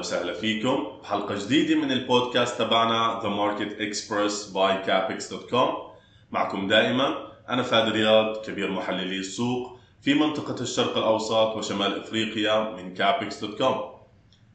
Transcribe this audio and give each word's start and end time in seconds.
وسهلا 0.00 0.32
فيكم. 0.32 0.86
بحلقة 1.02 1.34
جديدة 1.44 1.74
من 1.74 1.92
البودكاست 1.92 2.58
تبعنا 2.58 3.20
The 3.20 3.26
Market 3.40 3.78
Express 3.80 4.54
by 4.54 4.86
Capex.com 4.88 5.68
معكم 6.30 6.68
دائما 6.68 7.32
أنا 7.48 7.62
فادي 7.62 7.90
رياض 7.90 8.36
كبير 8.36 8.70
محللي 8.70 9.16
السوق 9.16 9.78
في 10.02 10.14
منطقة 10.14 10.62
الشرق 10.62 10.96
الأوسط 10.96 11.56
وشمال 11.56 12.00
إفريقيا 12.00 12.70
من 12.70 12.96
Capex.com 12.96 13.74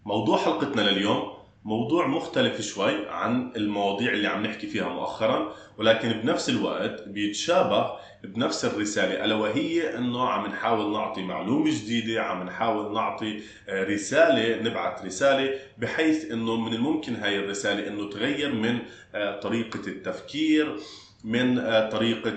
موضوع 0.05 0.37
حلقتنا 0.37 0.81
لليوم 0.81 1.34
موضوع 1.65 2.07
مختلف 2.07 2.61
شوي 2.61 3.09
عن 3.09 3.51
المواضيع 3.55 4.11
اللي 4.11 4.27
عم 4.27 4.43
نحكي 4.45 4.67
فيها 4.67 4.89
مؤخرا 4.89 5.53
ولكن 5.77 6.11
بنفس 6.11 6.49
الوقت 6.49 7.07
بيتشابه 7.07 7.91
بنفس 8.23 8.65
الرسالة 8.65 9.25
ألا 9.25 9.35
وهي 9.35 9.97
أنه 9.97 10.27
عم 10.27 10.45
نحاول 10.47 10.93
نعطي 10.93 11.21
معلومة 11.21 11.71
جديدة 11.71 12.23
عم 12.23 12.43
نحاول 12.43 12.93
نعطي 12.93 13.41
آه، 13.69 13.83
رسالة 13.83 14.61
نبعث 14.61 15.05
رسالة 15.05 15.59
بحيث 15.77 16.31
أنه 16.31 16.55
من 16.55 16.73
الممكن 16.73 17.15
هاي 17.15 17.39
الرسالة 17.39 17.87
أنه 17.87 18.09
تغير 18.09 18.53
من 18.53 18.79
آه، 19.15 19.39
طريقة 19.39 19.87
التفكير 19.87 20.77
من 21.23 21.59
آه، 21.59 21.89
طريقة 21.89 22.33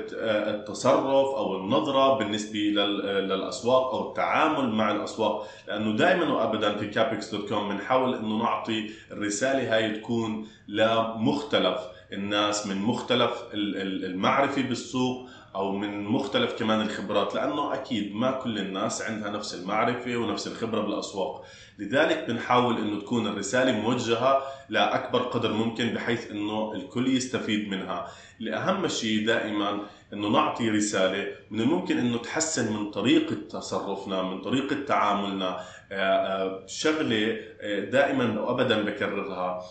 التصرف 0.51 1.29
أو 1.37 1.57
النظرة 1.57 2.19
بالنسبة 2.19 2.59
للأسواق 2.59 3.95
أو 3.95 4.09
التعامل 4.09 4.69
مع 4.69 4.91
الأسواق. 4.91 5.47
لأنه 5.69 5.97
دائما 5.97 6.33
وأبدا 6.33 6.77
في 6.79 6.87
كابكس 6.87 7.35
dot 7.35 7.49
com 7.49 7.69
بنحاول 7.69 8.15
أنه 8.15 8.39
نعطي 8.39 8.91
الرسالة 9.13 9.77
هاي 9.77 9.91
تكون 9.91 10.47
لمختلف 10.69 11.79
الناس 12.13 12.67
من 12.67 12.77
مختلف 12.77 13.33
المعرفة 13.55 14.63
بالسوق 14.63 15.29
أو 15.55 15.73
من 15.73 16.05
مختلف 16.05 16.53
كمان 16.53 16.81
الخبرات 16.81 17.35
لأنه 17.35 17.75
أكيد 17.75 18.15
ما 18.15 18.31
كل 18.31 18.59
الناس 18.59 19.03
عندها 19.03 19.31
نفس 19.31 19.55
المعرفة 19.55 20.17
ونفس 20.17 20.47
الخبرة 20.47 20.81
بالأسواق. 20.81 21.45
لذلك 21.79 22.25
بنحاول 22.29 22.79
إنه 22.79 23.01
تكون 23.01 23.27
الرسالة 23.27 23.73
موجهة 23.73 24.43
لأكبر 24.69 25.23
قدر 25.23 25.53
ممكن 25.53 25.87
بحيث 25.95 26.31
إنه 26.31 26.73
الكل 26.73 27.17
يستفيد 27.17 27.69
منها. 27.69 28.07
الاهم 28.41 28.89
شيء 28.89 29.27
دائما 29.27 29.81
إنه 30.13 30.29
نعطي 30.29 30.71
رسالة 30.71 31.27
من 31.51 31.61
الممكن 31.61 31.99
إنه 31.99 32.19
تحسن 32.19 32.73
من 32.73 32.91
طريقة 32.91 33.37
تصرفنا 33.51 34.23
من 34.23 34.43
طريقة 34.43 34.77
تعاملنا. 34.87 35.61
آه، 35.93 35.95
آه، 35.95 36.67
شغلة 36.67 37.37
آه، 37.61 37.81
دائما 37.81 38.41
وابدا 38.41 38.83
بكررها. 38.83 39.63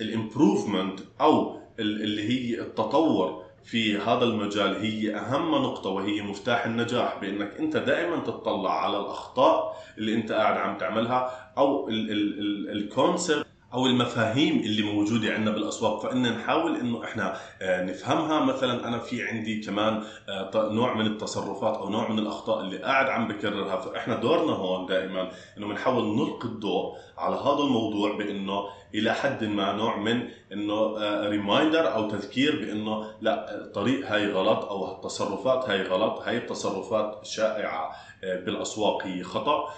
الإمبروفمنت 0.00 1.00
أو 1.20 1.60
اللي 1.78 2.22
هي 2.28 2.60
التطور 2.60 3.45
في 3.66 3.98
هذا 3.98 4.24
المجال 4.24 4.76
هي 4.76 5.16
أهم 5.16 5.50
نقطة 5.54 5.90
وهي 5.90 6.22
مفتاح 6.22 6.66
النجاح 6.66 7.18
بأنك 7.20 7.56
أنت 7.58 7.76
دائما 7.76 8.16
تطلع 8.16 8.84
على 8.84 9.00
الأخطاء 9.00 9.76
اللي 9.98 10.14
أنت 10.14 10.32
قاعد 10.32 10.56
عم 10.56 10.78
تعملها 10.78 11.52
أو 11.58 11.88
الكونسبت 11.88 13.46
أو 13.74 13.86
المفاهيم 13.86 14.58
اللي 14.58 14.82
موجودة 14.82 15.32
عندنا 15.32 15.50
بالأسواق. 15.50 16.02
فإن 16.02 16.22
نحاول 16.32 16.76
إنه 16.76 17.04
إحنا 17.04 17.36
آه، 17.62 17.84
نفهمها. 17.84 18.44
مثلا 18.44 18.88
أنا 18.88 18.98
في 18.98 19.22
عندي 19.22 19.60
كمان 19.60 20.02
آه، 20.28 20.72
نوع 20.72 20.94
من 20.94 21.06
التصرفات 21.06 21.76
أو 21.76 21.88
نوع 21.88 22.10
من 22.10 22.18
الأخطاء 22.18 22.60
اللي 22.60 22.78
قاعد 22.78 23.06
عم 23.06 23.28
بكررها. 23.28 23.76
فإحنا 23.76 24.16
دورنا 24.16 24.52
هون 24.52 24.86
دائما 24.86 25.30
إنه 25.58 25.66
بنحاول 25.68 26.16
نلقي 26.16 26.48
الضوء 26.48 26.96
على 27.18 27.36
هذا 27.36 27.62
الموضوع 27.64 28.16
بإنه 28.16 28.64
إلى 28.94 29.14
حد 29.14 29.44
ما 29.44 29.72
نوع 29.72 29.96
من 29.96 30.28
إنه 30.52 30.94
ريمايندر 31.28 31.86
آه، 31.86 31.90
أو 31.90 32.10
تذكير 32.10 32.60
بإنه 32.60 33.10
لا 33.20 33.54
الطريق 33.54 34.06
هاي 34.06 34.32
غلط 34.32 34.64
أو 34.64 34.96
التصرفات 34.96 35.68
هاي 35.68 35.82
غلط 35.82 36.20
هاي 36.20 36.36
التصرفات 36.36 37.26
شائعة 37.26 37.92
بالأسواق 38.22 39.06
هي 39.06 39.22
خطأ 39.22 39.68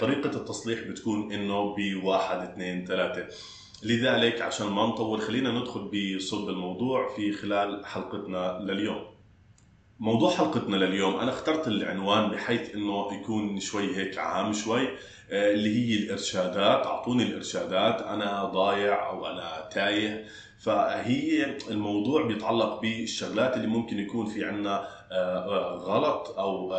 طريقة 0.00 0.30
التصليح 0.30 0.80
بتكون 0.80 1.32
إنه 1.32 1.76
بواحد 1.76 2.38
اثنين 2.38 2.84
ثلاثة. 2.86 3.26
لذلك 3.82 4.42
عشان 4.42 4.66
ما 4.66 4.86
نطول 4.86 5.20
خلينا 5.20 5.50
ندخل 5.50 5.80
بصلب 5.80 6.48
الموضوع 6.48 7.08
في 7.16 7.32
خلال 7.32 7.86
حلقتنا 7.86 8.58
لليوم. 8.62 9.17
موضوع 10.00 10.30
حلقتنا 10.30 10.76
لليوم 10.76 11.16
أنا 11.16 11.30
اخترت 11.30 11.68
العنوان 11.68 12.30
بحيث 12.30 12.74
إنه 12.74 13.20
يكون 13.20 13.60
شوي 13.60 13.96
هيك 13.96 14.18
عام 14.18 14.52
شوي 14.52 14.88
آه، 15.30 15.52
اللي 15.52 15.76
هي 15.76 15.98
الإرشادات 15.98 16.86
أعطوني 16.86 17.22
الإرشادات 17.22 18.02
أنا 18.02 18.44
ضايع 18.44 19.10
أو 19.10 19.26
أنا 19.26 19.68
تايه. 19.72 20.24
فهي 20.58 21.56
الموضوع 21.70 22.26
بيتعلق 22.26 22.80
بالشغلات 22.80 23.56
اللي 23.56 23.66
ممكن 23.66 23.98
يكون 23.98 24.26
في 24.26 24.44
آه، 24.44 24.88
غلط 25.78 26.38
أو 26.38 26.74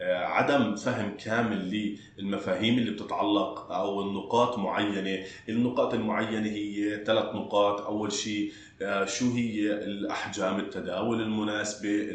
آه، 0.00 0.24
عدم 0.24 0.76
فهم 0.76 1.16
كامل 1.24 1.96
للمفاهيم 2.18 2.78
اللي 2.78 2.90
بتتعلق 2.90 3.72
أو 3.72 4.02
النقاط 4.02 4.58
معينة، 4.58 5.24
النقاط 5.48 5.94
المعينة 5.94 6.48
هي 6.50 7.04
ثلاث 7.04 7.34
نقاط، 7.34 7.80
أول 7.80 8.12
شيء 8.12 8.52
آه، 8.82 9.04
شو 9.04 9.32
هي 9.32 9.72
الأحجام 9.72 10.60
التداول 10.60 11.20
المناسبة، 11.20 12.08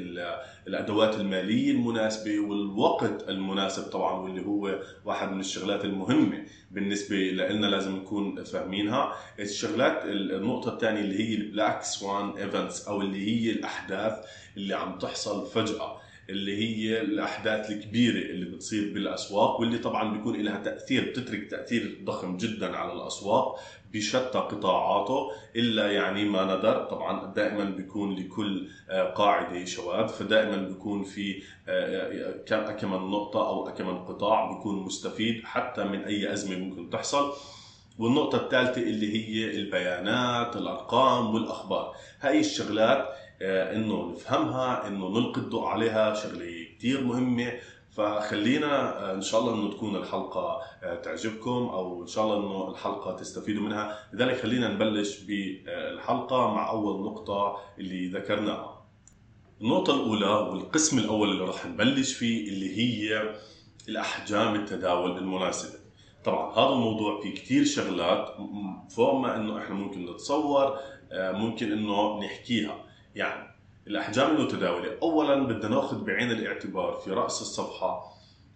الأدوات 0.68 1.16
المالية 1.16 1.72
المناسبة 1.72 2.40
والوقت 2.40 3.30
المناسب 3.30 3.84
طبعا 3.84 4.20
واللي 4.20 4.46
هو 4.46 4.80
واحد 5.06 5.32
من 5.32 5.40
الشغلات 5.40 5.86
المهمة 5.86 6.44
بالنسبة 6.72 7.16
لنا 7.16 7.68
لازم 7.68 7.96
نكون 7.96 8.44
فاهمينها، 8.44 9.14
الشغلات 9.40 10.06
النقطة 10.06 10.74
الثانية 10.74 11.02
اللي 11.02 11.30
هي 11.30 11.36
ال 11.36 11.44
black 11.44 11.84
swan 11.84 12.30
events 12.30 12.88
أو 12.88 13.02
اللي 13.02 13.28
هي 13.28 13.52
الأحداث 13.52 14.14
اللي 14.58 14.74
عم 14.74 14.98
تحصل 14.98 15.46
فجأة 15.58 15.98
اللي 16.30 16.58
هي 16.58 17.02
الأحداث 17.02 17.72
الكبيرة 17.72 18.32
اللي 18.32 18.46
بتصير 18.46 18.94
بالأسواق 18.94 19.60
واللي 19.60 19.78
طبعا 19.78 20.18
بيكون 20.18 20.42
لها 20.42 20.58
تأثير 20.64 21.10
بتترك 21.10 21.50
تأثير 21.52 22.02
ضخم 22.04 22.38
جدا 22.38 22.76
على 22.76 22.94
الأسواق 22.94 23.60
بشتى 23.94 24.40
قطاعاته 24.40 25.32
إلا 25.56 25.92
يعني 25.92 26.26
ما 26.26 26.44
ندر. 26.44 26.84
طبعا 26.84 27.34
دائما 27.34 27.64
بيكون 27.64 28.16
لكل 28.16 28.68
آه، 28.90 29.04
قاعدة 29.04 29.66
شواذ 29.66 30.08
فدائما 30.08 30.68
بيكون 30.68 31.04
في 31.04 31.44
آه، 31.68 32.38
آه، 32.52 32.72
كم 32.72 32.94
نقطة 32.94 33.48
أو 33.50 33.74
كم 33.74 33.98
قطاع 33.98 34.52
بيكون 34.52 34.76
مستفيد 34.76 35.44
حتى 35.44 35.84
من 35.84 36.04
أي 36.04 36.34
أزمة 36.34 36.58
ممكن 36.58 36.90
تحصل. 36.90 37.34
والنقطة 38.00 38.38
الثالثة 38.38 38.82
اللي 38.82 39.16
هي 39.16 39.52
البيانات، 39.58 40.56
الأرقام 40.56 41.36
والأخبار، 41.36 41.96
هاي 42.22 42.40
الشغلات 42.40 42.98
آه، 42.98 43.14
إنه 43.42 44.12
نفهمها 44.12 44.88
إنه 44.88 45.10
نلقي 45.10 45.42
الضوء 45.42 45.66
عليها 45.66 46.14
شغلة 46.14 46.68
كثير 46.78 47.04
مهمة. 47.04 47.54
فخلينا 47.92 49.00
آه، 49.00 49.14
إن 49.14 49.22
شاء 49.22 49.42
الله 49.42 49.54
إنه 49.54 49.72
تكون 49.72 49.96
الحلقة 49.96 50.62
آه، 50.84 50.96
تعجبكم 50.96 51.50
أو 51.50 52.02
إن 52.02 52.08
شاء 52.08 52.24
الله 52.26 52.38
إنه 52.38 52.72
الحلقة 52.72 53.16
تستفيدوا 53.16 53.64
منها. 53.64 54.00
لذلك 54.14 54.38
خلينا 54.42 54.68
نبلش 54.74 55.20
بالحلقة 55.20 56.54
مع 56.54 56.70
أول 56.70 57.02
نقطة 57.06 57.58
اللي 57.80 58.08
ذكرناها. 58.08 58.86
النقطة 59.62 59.94
الأولى 59.96 60.26
والقسم 60.26 61.00
الأول 61.00 61.32
اللي 61.32 61.44
راح 61.46 61.66
نبلش 61.66 62.14
فيه 62.14 62.50
اللي 62.50 62.78
هي 62.78 63.34
الأحجام 63.90 64.56
التداول 64.56 65.18
المناسبة. 65.18 65.80
طبعا 66.26 66.54
هذا 66.54 66.74
الموضوع 66.74 67.22
فيه 67.22 67.34
كثير 67.36 67.66
شغلات 67.66 68.36
فوق 68.90 69.14
ما 69.14 69.36
إنه 69.36 69.58
إحنا 69.58 69.76
ممكن 69.76 70.06
نتصور 70.06 70.80
ممكن 71.14 71.72
إنه 71.72 72.20
نحكيها. 72.20 72.87
يعني 73.18 73.48
الأحجام 73.88 74.36
المتداولة. 74.36 74.98
اولا 75.02 75.48
بدنا 75.48 75.76
نأخذ 75.76 76.04
بعين 76.04 76.32
الاعتبار 76.32 76.94
في 76.94 77.12
رأس 77.12 77.42
الصفحة 77.42 78.04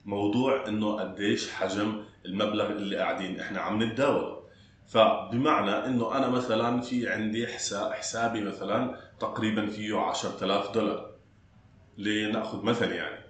موضوع 0.06 0.68
إنه 0.68 1.00
قديش 1.00 1.52
حجم 1.52 2.04
المبلغ 2.26 2.72
اللي 2.72 2.98
قاعدين 2.98 3.40
إحنا 3.40 3.60
عم 3.60 3.84
نتداوله 3.84 4.42
فبمعنى 4.88 5.72
إنه 5.72 6.18
أنا 6.18 6.30
مثلا 6.30 6.82
في 6.82 7.10
عندي 7.10 7.48
حساب 7.48 7.92
حسابي 7.92 8.42
مثلا 8.42 8.98
تقريبا 9.20 9.68
فيه 9.68 9.98
10000 9.98 10.72
دولار. 10.72 11.12
لنأخذ 11.98 12.64
مثل 12.64 12.92
يعني. 12.92 13.21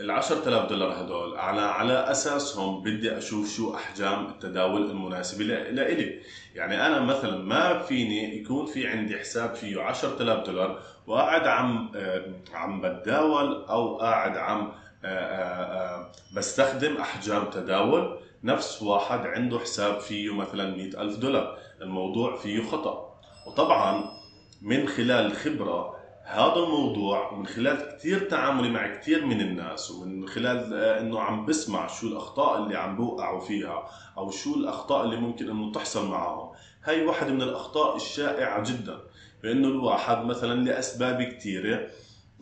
ال 0.00 0.10
10000 0.10 0.68
دولار 0.68 1.00
هدول 1.00 1.36
على 1.36 1.60
على 1.60 1.92
أساسهم 1.92 2.82
بدي 2.82 3.18
أشوف 3.18 3.56
شو 3.56 3.74
أحجام 3.74 4.26
التداول 4.26 4.90
المناسبة 4.90 5.44
لإلي. 5.44 6.20
يعني 6.54 6.86
أنا 6.86 7.00
مثلا 7.00 7.38
ما 7.38 7.78
فيني 7.78 8.40
يكون 8.40 8.66
في 8.66 8.86
عندي 8.86 9.18
حساب 9.18 9.54
فيه 9.54 9.80
10000 9.82 10.46
دولار 10.46 10.80
وقاعد 11.06 11.46
عم 11.46 11.92
آه، 11.96 12.22
عم 12.54 12.80
بتداول 12.80 13.64
أو 13.64 13.96
قاعد 13.96 14.36
عم 14.36 14.72
آه، 15.04 15.08
آه، 15.08 16.12
بستخدم 16.36 16.96
أحجام 16.96 17.44
تداول. 17.50 18.18
نفس 18.44 18.82
واحد 18.82 19.26
عنده 19.26 19.58
حساب 19.58 20.00
فيه 20.00 20.34
مثلا 20.34 20.76
100000 20.76 21.16
دولار. 21.16 21.58
الموضوع 21.82 22.36
فيه 22.36 22.62
خطأ. 22.62 23.14
وطبعا 23.46 24.04
من 24.62 24.88
خلال 24.88 25.26
الخبره 25.26 25.97
هذا 26.30 26.54
الموضوع 26.56 27.34
من 27.34 27.46
خلال 27.46 27.96
كثير 27.96 28.20
تعاملي 28.20 28.70
مع 28.70 28.96
كثير 28.96 29.26
من 29.26 29.40
الناس 29.40 29.90
ومن 29.90 30.28
خلال 30.28 30.74
آه، 30.74 31.00
إنه 31.00 31.20
عم 31.20 31.46
بسمع 31.46 31.86
شو 31.86 32.06
الأخطاء 32.06 32.62
اللي 32.62 32.76
عم 32.76 32.96
بوقعوا 32.96 33.40
فيها 33.40 33.88
أو 34.18 34.30
شو 34.30 34.54
الأخطاء 34.54 35.04
اللي 35.04 35.16
ممكن 35.16 35.50
إنه 35.50 35.72
تحصل 35.72 36.10
معهم. 36.10 36.50
هاي 36.84 37.06
واحدة 37.06 37.32
من 37.32 37.42
الأخطاء 37.42 37.96
الشائعة 37.96 38.64
جدا 38.64 38.98
بإنه 39.42 39.68
الواحد 39.68 40.24
مثلا 40.24 40.64
لأسباب 40.64 41.22
كثيرة 41.22 41.86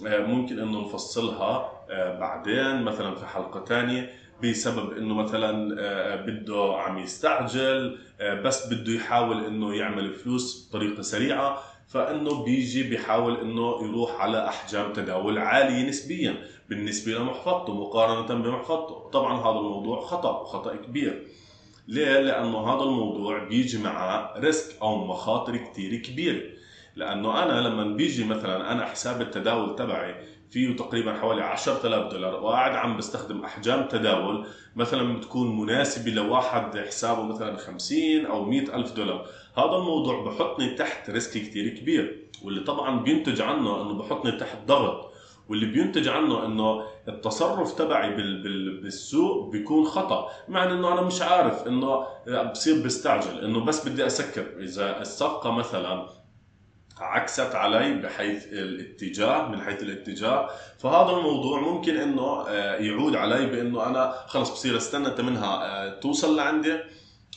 آه، 0.07 0.27
ممكن 0.27 0.59
إنه 0.59 0.81
نفصلها 0.81 1.73
آه، 1.91 2.19
بعدين 2.19 2.83
مثلا 2.83 3.15
في 3.15 3.27
حلقة 3.27 3.65
ثانية 3.65 4.11
بسبب 4.43 4.97
إنه 4.97 5.15
مثلا 5.15 5.75
بده 6.17 6.75
عم 6.79 6.99
يستعجل 6.99 7.99
بس 8.21 8.73
بده 8.73 8.93
يحاول 8.93 9.45
إنه 9.45 9.75
يعمل 9.75 10.15
فلوس 10.15 10.69
بطريقة 10.71 11.03
سريعة. 11.03 11.63
فإنه 11.89 12.45
بيجي 12.45 12.83
بيحاول 12.83 13.41
إنه 13.41 13.85
يروح 13.85 14.21
على 14.21 14.49
أحجام 14.49 14.93
تداول 14.93 15.39
عالية 15.39 15.89
نسبيا 15.89 16.37
بالنسبة 16.69 17.13
لمحفظته 17.13 17.75
مقارنة 17.75 18.43
بمحفظته. 18.43 19.11
طبعا 19.13 19.41
هذا 19.41 19.59
الموضوع 19.59 20.01
خطأ 20.01 20.41
وخطأ 20.41 20.77
كبير. 20.77 21.27
ليه؟ 21.89 22.21
لأنه 22.21 22.59
هذا 22.59 22.83
الموضوع 22.83 23.45
بيجي 23.45 23.79
معه 23.79 24.39
risk 24.39 24.83
أو 24.83 25.05
مخاطر 25.05 25.57
كثير 25.57 25.97
كبيرة. 25.97 26.43
لأنه 26.97 27.43
أنا 27.43 27.69
لما 27.69 27.97
بيجي 27.97 28.25
مثلا 28.25 28.73
أنا 28.73 28.85
حساب 28.85 29.21
التداول 29.21 29.77
تبعي 29.77 30.15
فيه 30.57 30.77
تقريبا 30.77 31.13
حوالي 31.13 31.43
10000 31.43 32.13
دولار 32.13 32.35
وقاعد 32.35 32.75
عم 32.75 32.97
بستخدم 32.97 33.45
أحجام 33.45 33.89
تداول 33.89 34.47
مثلا 34.77 35.17
بتكون 35.17 35.61
مناسبة 35.61 36.11
لواحد 36.11 36.79
حسابه 36.79 37.23
مثلا 37.23 37.57
50 37.57 38.27
أو 38.27 38.45
100 38.45 38.77
ألف 38.77 38.93
دولار. 38.93 39.27
هذا 39.57 39.77
الموضوع 39.77 40.25
بحطني 40.25 40.75
تحت 40.75 41.11
risk 41.11 41.31
كثير 41.31 41.69
كبير 41.69 42.29
واللي 42.45 42.61
طبعا 42.61 43.01
بينتج 43.01 43.41
عنه 43.41 43.83
إنه 43.83 43.95
بحطني 43.95 44.33
تحت 44.33 44.59
ضغط 44.67 45.13
واللي 45.49 45.67
بينتج 45.67 46.09
عنه 46.09 46.47
إنه 46.47 46.83
التصرف 47.09 47.73
تبعي 47.75 48.17
بالسوق 48.83 49.51
بيكون 49.51 49.85
خطأ. 49.85 50.29
مع 50.49 50.65
إنه 50.65 50.93
أنا 50.93 51.01
مش 51.01 51.23
عارف 51.23 51.67
إنه 51.67 52.07
بصير 52.51 52.85
بستعجل 52.85 53.45
إنه 53.45 53.65
بس 53.65 53.89
بدي 53.89 54.07
أسكر. 54.07 54.47
إذا 54.59 55.01
الصفقة 55.01 55.51
مثلا 55.51 56.07
عكست 57.01 57.55
علي 57.55 57.95
بحيث 57.95 58.47
الاتجاه 58.53 59.49
من 59.49 59.61
حيث 59.61 59.83
الاتجاه. 59.83 60.51
فهذا 60.79 61.17
الموضوع 61.17 61.61
ممكن 61.61 61.97
إنه 61.97 62.49
آه، 62.49 62.77
يعود 62.77 63.17
علي 63.17 63.47
بإنه 63.47 63.87
أنا 63.87 64.15
خلص 64.27 64.51
بصير 64.51 64.77
أستنى 64.77 65.23
منها 65.23 65.65
آه، 65.65 66.01
توصل 66.01 66.37
لعندي 66.37 66.79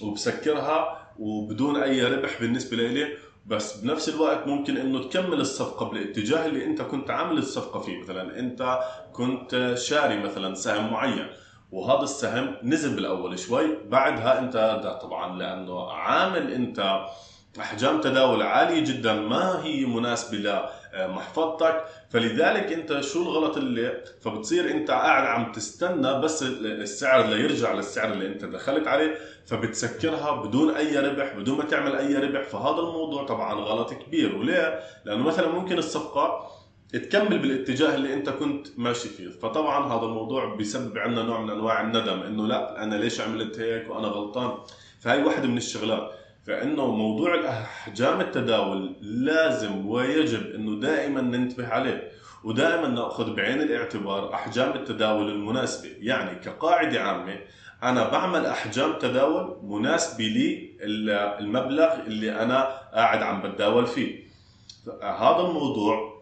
وبسكرها 0.01 0.99
وبدون 1.19 1.77
أي 1.77 2.03
ربح 2.03 2.41
بالنسبة 2.41 2.77
لي 2.77 3.07
بس 3.45 3.77
بنفس 3.77 4.09
الوقت 4.09 4.47
ممكن 4.47 4.77
إنه 4.77 5.03
تكمل 5.03 5.41
الصفقة 5.41 5.89
بالاتجاه 5.89 6.45
اللي 6.45 6.65
أنت 6.65 6.81
كنت 6.81 7.09
عامل 7.09 7.37
الصفقة 7.37 7.79
فيه. 7.79 7.99
مثلا 8.01 8.39
أنت 8.39 8.79
كنت 9.13 9.73
شاري 9.77 10.19
مثلا 10.19 10.55
سهم 10.55 10.91
معين 10.91 11.27
وهذا 11.71 12.03
السهم 12.03 12.55
نزل 12.63 12.95
بالأول 12.95 13.39
شوي 13.39 13.77
بعدها 13.85 14.39
أنت 14.39 14.55
طبعا 15.01 15.37
لأنه 15.37 15.91
عامل 15.91 16.53
أنت 16.53 17.05
أحجام 17.59 18.01
تداول 18.01 18.41
عاليه 18.41 18.83
جدا 18.83 19.13
ما 19.13 19.63
هي 19.63 19.85
مناسبة 19.85 20.37
لمحفظتك؟ 20.93 21.83
فلذلك 22.09 22.73
أنت 22.73 22.99
شو 23.01 23.21
الغلط 23.21 23.57
اللي 23.57 24.03
فبتصير 24.21 24.71
أنت 24.71 24.91
قاعد 24.91 25.23
عم 25.23 25.51
تستنى 25.51 26.19
بس 26.21 26.43
السعر 26.43 27.25
ليرجع 27.27 27.73
للسعر 27.73 28.13
اللي 28.13 28.27
أنت 28.27 28.45
دخلت 28.45 28.87
عليه 28.87 29.15
فبتسكرها 29.45 30.31
بدون 30.31 30.75
أي 30.75 30.99
ربح 30.99 31.33
بدون 31.33 31.57
ما 31.57 31.63
تعمل 31.63 31.95
أي 31.95 32.15
ربح. 32.15 32.43
فهذا 32.43 32.79
الموضوع 32.79 33.25
طبعا 33.25 33.53
غلط 33.53 33.93
كبير. 33.93 34.35
وليه؟ 34.35 34.79
لأنه 35.05 35.23
مثلا 35.23 35.47
ممكن 35.47 35.77
الصفقة 35.77 36.51
تكمل 36.93 37.39
بالاتجاه 37.39 37.95
اللي 37.95 38.13
أنت 38.13 38.29
كنت 38.29 38.67
ماشي 38.77 39.09
فيه. 39.09 39.29
فطبعا 39.29 39.93
هذا 39.97 40.05
الموضوع 40.05 40.55
بيسبب 40.55 40.97
عندنا 40.97 41.23
نوع 41.23 41.41
من 41.41 41.49
أنواع 41.49 41.81
الندم 41.81 42.19
إنه 42.19 42.47
لا 42.47 42.83
أنا 42.83 42.95
ليش 42.95 43.21
عملت 43.21 43.59
هيك 43.59 43.89
وأنا 43.89 44.07
غلطان؟ 44.07 44.57
فهي 44.99 45.23
واحدة 45.23 45.47
من 45.47 45.57
الشغلات. 45.57 46.11
فإنه 46.47 46.85
موضوع 46.85 47.35
الأحجام 47.35 48.21
التداول 48.21 48.95
لازم 49.01 49.87
ويجب 49.87 50.55
إنه 50.55 50.79
دائما 50.79 51.21
ننتبه 51.21 51.67
عليه 51.67 52.11
ودائما 52.43 52.87
نأخذ 52.87 53.35
بعين 53.35 53.61
الاعتبار 53.61 54.33
أحجام 54.33 54.71
التداول 54.71 55.29
المناسبة. 55.29 55.89
يعني 55.99 56.39
كقاعدة 56.39 57.01
عامة 57.01 57.39
أنا 57.83 58.09
بعمل 58.09 58.45
أحجام 58.45 58.93
تداول 58.99 59.57
مناسبه 59.63 60.23
لي 60.23 60.69
المبلغ 61.39 61.93
اللي 62.07 62.41
أنا 62.41 62.63
قاعد 62.93 63.21
عم 63.21 63.41
بتداول 63.41 63.87
فيه. 63.87 64.29
هذا 65.03 65.39
الموضوع 65.39 66.19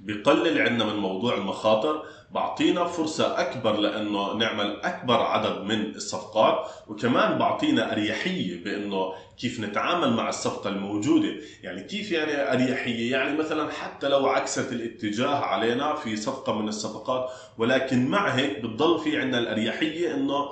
بقلل 0.00 0.60
عندنا 0.62 0.84
من 0.92 0.96
موضوع 0.96 1.34
المخاطر 1.34 2.02
بعطينا 2.30 2.84
فرصة 2.84 3.40
أكبر 3.40 3.76
لأنه 3.76 4.32
نعمل 4.34 4.80
أكبر 4.80 5.22
عدد 5.22 5.60
من 5.64 5.94
الصفقات 5.94 6.68
وكمان 6.88 7.38
بعطينا 7.38 7.92
أريحية 7.92 8.64
بأنه 8.64 9.12
كيف 9.40 9.60
نتعامل 9.60 10.12
مع 10.12 10.28
الصفقة 10.28 10.70
الموجودة؟ 10.70 11.34
يعني 11.62 11.82
كيف 11.82 12.12
يعني 12.12 12.52
أريحية؟ 12.52 13.12
يعني 13.12 13.38
مثلا 13.38 13.70
حتى 13.70 14.08
لو 14.08 14.26
عكست 14.26 14.72
الاتجاه 14.72 15.34
علينا 15.34 15.94
في 15.94 16.16
صفقة 16.16 16.52
من 16.52 16.68
الصفقات 16.68 17.30
ولكن 17.58 18.06
مع 18.06 18.28
هيك 18.28 18.58
بتضل 18.60 18.98
في 18.98 19.20
عندنا 19.20 19.38
الأريحية 19.38 20.14
أنه 20.14 20.44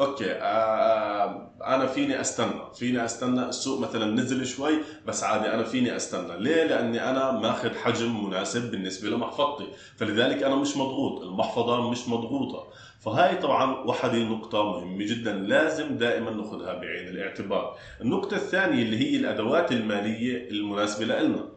أوكي 0.00 0.32
آه 0.32 1.52
أنا 1.64 1.86
فيني 1.86 2.20
أستنى. 2.20 2.60
فيني 2.74 3.04
أستنى 3.04 3.44
السوق 3.48 3.80
مثلا 3.80 4.14
نزل 4.14 4.46
شوي 4.46 4.74
بس 5.06 5.24
عادي 5.24 5.54
أنا 5.54 5.62
فيني 5.64 5.96
أستنى. 5.96 6.36
ليه؟ 6.38 6.64
لأني 6.64 7.10
أنا 7.10 7.32
ماخذ 7.32 7.74
حجم 7.74 8.24
مناسب 8.26 8.70
بالنسبة 8.70 9.08
لمحفظتي. 9.08 9.66
فلذلك 9.96 10.42
أنا 10.42 10.54
مش 10.54 10.76
مضغوط. 10.76 11.22
المحفظة 11.22 11.90
مش 11.90 12.08
مضغوطة. 12.08 12.68
فهاي 13.04 13.36
طبعا 13.36 13.74
وحده 13.86 14.18
نقطة 14.18 14.62
مهمة 14.62 15.06
جدا 15.06 15.32
لازم 15.32 15.96
دائما 15.98 16.30
نأخذها 16.30 16.74
بعين 16.74 17.08
الاعتبار. 17.08 17.76
النقطة 18.00 18.34
الثانية 18.34 18.82
اللي 18.82 18.96
هي 18.98 19.16
الأدوات 19.16 19.72
المالية 19.72 20.50
المناسبة 20.50 21.04
لنا. 21.04 21.48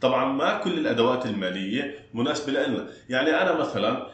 طبعا 0.00 0.32
ما 0.32 0.58
كل 0.58 0.78
الأدوات 0.78 1.26
المالية 1.26 1.94
مناسبة 2.14 2.52
لنا. 2.52 2.86
يعني 3.08 3.30
أنا 3.30 3.52
مثلا 3.52 4.06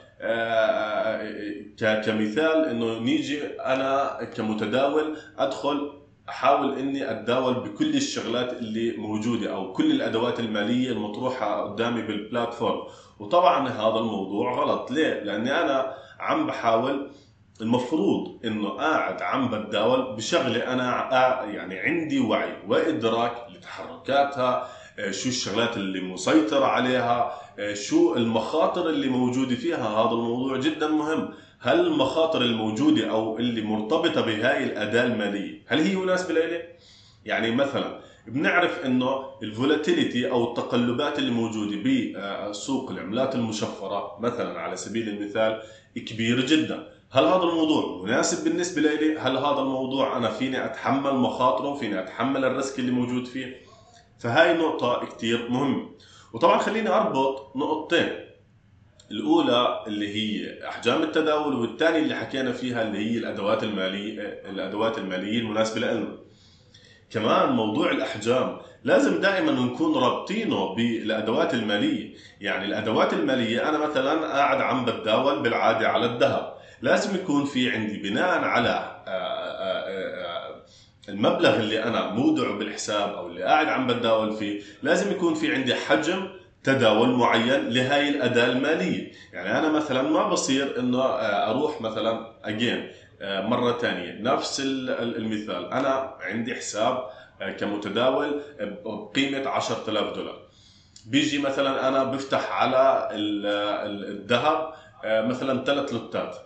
كمثال 2.03 2.65
إنه 2.65 2.99
نيجي 2.99 3.45
أنا 3.61 4.25
كمتداول 4.37 5.17
أدخل 5.39 5.93
أحاول 6.29 6.79
إني 6.79 7.11
أتداول 7.11 7.55
بكل 7.55 7.95
الشغلات 7.97 8.53
اللي 8.53 8.97
موجودة 8.97 9.55
أو 9.55 9.73
كل 9.73 9.91
الأدوات 9.91 10.41
المالية 10.41 10.93
المطروحة 10.93 11.63
قدامي 11.63 12.03
بالبلاتفورم 12.03 12.83
وطبعا 13.19 13.69
هذا 13.69 13.99
الموضوع 13.99 14.53
غلط. 14.55 14.91
ليه؟ 14.91 15.23
لأني 15.23 15.61
أنا 15.61 16.04
عم 16.25 16.47
بحاول 16.47 17.11
المفروض 17.61 18.41
إنه 18.45 18.69
قاعد 18.69 19.23
عم 19.23 19.51
بتداول 19.51 20.17
بشغلة 20.17 20.73
أنا 20.73 21.11
يعني 21.45 21.79
عندي 21.79 22.21
وعي 22.21 22.53
وإدراك 22.69 23.33
لتحركاتها 23.51 24.69
شو 25.11 25.29
الشغلات 25.29 25.77
اللي 25.77 26.01
مسيطر 26.01 26.63
عليها 26.63 27.41
آه، 27.59 27.75
شو 27.75 28.15
المخاطر 28.17 28.89
اللي 28.89 29.09
موجودة 29.09 29.57
فيها 29.57 29.89
هذا 29.89 30.11
الموضوع 30.11 30.57
جدا 30.57 30.89
مهم 30.89 31.29
هل 31.61 31.81
المخاطر 31.81 32.43
الموجودة 32.43 33.11
أو 33.11 33.39
اللي 33.39 33.63
مرتبطة 33.63 34.21
بهاي 34.21 34.65
الأداة 34.65 35.07
المالية 35.07 35.63
هل 35.67 35.81
هي 35.81 35.97
مناسبة 35.97 36.35
لإلي؟ 36.35 36.63
يعني 37.25 37.51
مثلا 37.51 38.01
بنعرف 38.27 38.85
إنه 38.85 39.25
ال 39.43 39.51
volatility 39.51 40.31
أو 40.31 40.49
التقلبات 40.49 41.19
اللي 41.19 41.31
موجودة 41.31 41.77
بسوق 41.85 42.91
العملات 42.91 43.35
المشفرة 43.35 44.17
مثلا 44.21 44.61
على 44.61 44.77
سبيل 44.77 45.09
المثال 45.09 45.63
كبير 46.01 46.47
جدا. 46.47 46.89
هل 47.13 47.25
هذا 47.25 47.43
الموضوع 47.43 48.03
مناسب 48.03 48.45
بالنسبة 48.45 48.83
لي؟ 48.83 49.19
هل 49.19 49.37
هذا 49.37 49.61
الموضوع 49.61 50.17
أنا 50.17 50.31
فيني 50.31 50.65
أتحمل 50.65 51.15
مخاطره 51.15 51.75
فيني 51.75 52.01
أتحمل 52.01 52.45
ال 52.45 52.52
risk 52.52 52.79
اللي 52.79 52.93
موجود 52.93 53.27
فيه؟ 53.27 53.57
فهاي 54.19 54.59
نقطة 54.59 55.07
كثير 55.07 55.49
مهمة. 55.49 55.91
وطبعا 56.33 56.59
خليني 56.59 56.89
أربط 56.89 57.57
نقطتين. 57.57 58.09
الأولى 59.11 59.85
اللي 59.87 60.09
هي 60.15 60.59
أحجام 60.69 61.03
التداول 61.03 61.55
والثانية 61.55 61.99
اللي 61.99 62.15
حكينا 62.15 62.53
فيها 62.53 62.83
اللي 62.83 62.99
هي 62.99 63.19
الأدوات 63.19 63.63
المالية 63.63 64.21
الأدوات 64.23 64.99
المالية 64.99 65.39
المناسبة 65.39 65.81
لنا. 65.81 66.19
كمان 67.15 67.53
موضوع 67.53 67.91
الأحجام. 67.91 68.59
لازم 68.85 69.21
دائما 69.21 69.53
نكون 69.53 69.95
رابطينه 69.95 70.75
بالأدوات 70.75 71.55
المالية. 71.55 72.15
يعني 72.41 72.65
الأدوات 72.65 73.13
المالية 73.13 73.69
أنا 73.69 73.79
مثلا 73.79 74.27
قاعد 74.27 74.61
عم 74.61 74.85
بتداول 74.85 75.43
بالعادة 75.43 75.89
على 75.89 76.07
الذهب. 76.07 76.55
لازم 76.83 77.15
يكون 77.15 77.45
في 77.45 77.71
عندي 77.71 77.97
بناء 77.97 78.45
على 78.45 79.03
آه، 79.07 79.11
آه، 79.11 79.85
آه، 79.89 80.63
المبلغ 81.09 81.57
اللي 81.57 81.85
أنا 81.85 82.09
مودعه 82.11 82.59
بالحساب 82.59 83.15
أو 83.15 83.27
اللي 83.27 83.43
قاعد 83.43 83.67
عم 83.67 83.87
بتداول 83.87 84.37
فيه. 84.37 84.63
لازم 84.83 85.11
يكون 85.11 85.35
في 85.35 85.55
عندي 85.55 85.75
حجم 85.75 86.29
تداول 86.65 87.09
معين 87.09 87.69
لهي 87.69 88.09
الأداة 88.09 88.53
المالية. 88.53 89.13
يعني 89.33 89.59
أنا 89.59 89.69
مثلا 89.69 90.03
ما 90.03 90.29
بصير 90.29 90.81
إنه 90.81 91.03
أروح 91.51 91.81
مثلا 91.81 92.33
اجين 92.45 92.91
مرة 93.23 93.79
ثانية. 93.79 94.13
نفس 94.21 94.61
المثال. 94.65 95.73
أنا 95.73 96.15
عندي 96.21 96.55
حساب 96.55 97.05
آه، 97.43 97.51
كمتداول 97.51 98.41
بقيمة 98.61 99.49
10000 99.49 100.17
دولار. 100.17 100.39
بيجي 101.07 101.39
مثلا 101.39 101.89
أنا 101.89 102.05
بفتح 102.05 102.53
على 102.53 103.09
الذهب 103.13 104.73
مثلا 105.05 105.65
ثلاث 105.65 105.93
لوتات. 105.93 106.37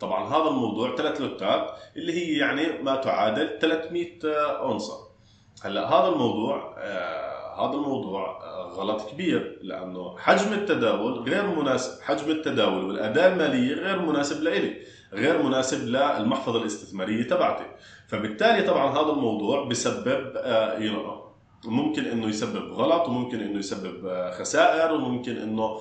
طبعا 0.00 0.28
هذا 0.28 0.48
الموضوع 0.48 0.96
ثلاث 0.96 1.20
لوتات 1.20 1.70
اللي 1.96 2.12
هي 2.12 2.38
يعني 2.38 2.82
ما 2.82 2.96
تعادل 2.96 3.58
300 3.60 4.08
أونصة. 4.60 5.10
هلأ 5.62 5.88
هذا 5.88 6.08
الموضوع 6.08 6.74
آه 6.78 7.40
هذا 7.68 7.74
الموضوع 7.74 8.40
آه 8.44 8.68
غلط 8.68 9.10
كبير 9.10 9.58
لأنه 9.62 10.18
حجم 10.18 10.52
التداول 10.52 11.12
غير 11.12 11.46
مناسب 11.46 12.02
حجم 12.02 12.30
التداول 12.30 12.84
والأداة 12.84 13.32
المالية 13.32 13.74
غير 13.74 14.02
مناسب 14.02 14.42
لإلي. 14.42 14.76
غير 15.12 15.42
مناسب 15.42 15.88
للمحفظة 15.88 16.60
الاستثمارية 16.60 17.22
تبعتي. 17.22 17.64
فبالتالي 18.08 18.62
طبعا 18.62 18.92
هذا 18.92 19.12
الموضوع 19.12 19.64
بسبب 19.64 20.32
آه، 20.36 20.78
ممكن 21.64 22.04
إنه 22.04 22.28
يسبب 22.28 22.72
غلط 22.72 23.08
وممكن 23.08 23.40
إنه 23.40 23.58
يسبب 23.58 24.06
آه، 24.06 24.30
خسائر 24.30 24.92
وممكن 24.92 25.36
إنه 25.36 25.80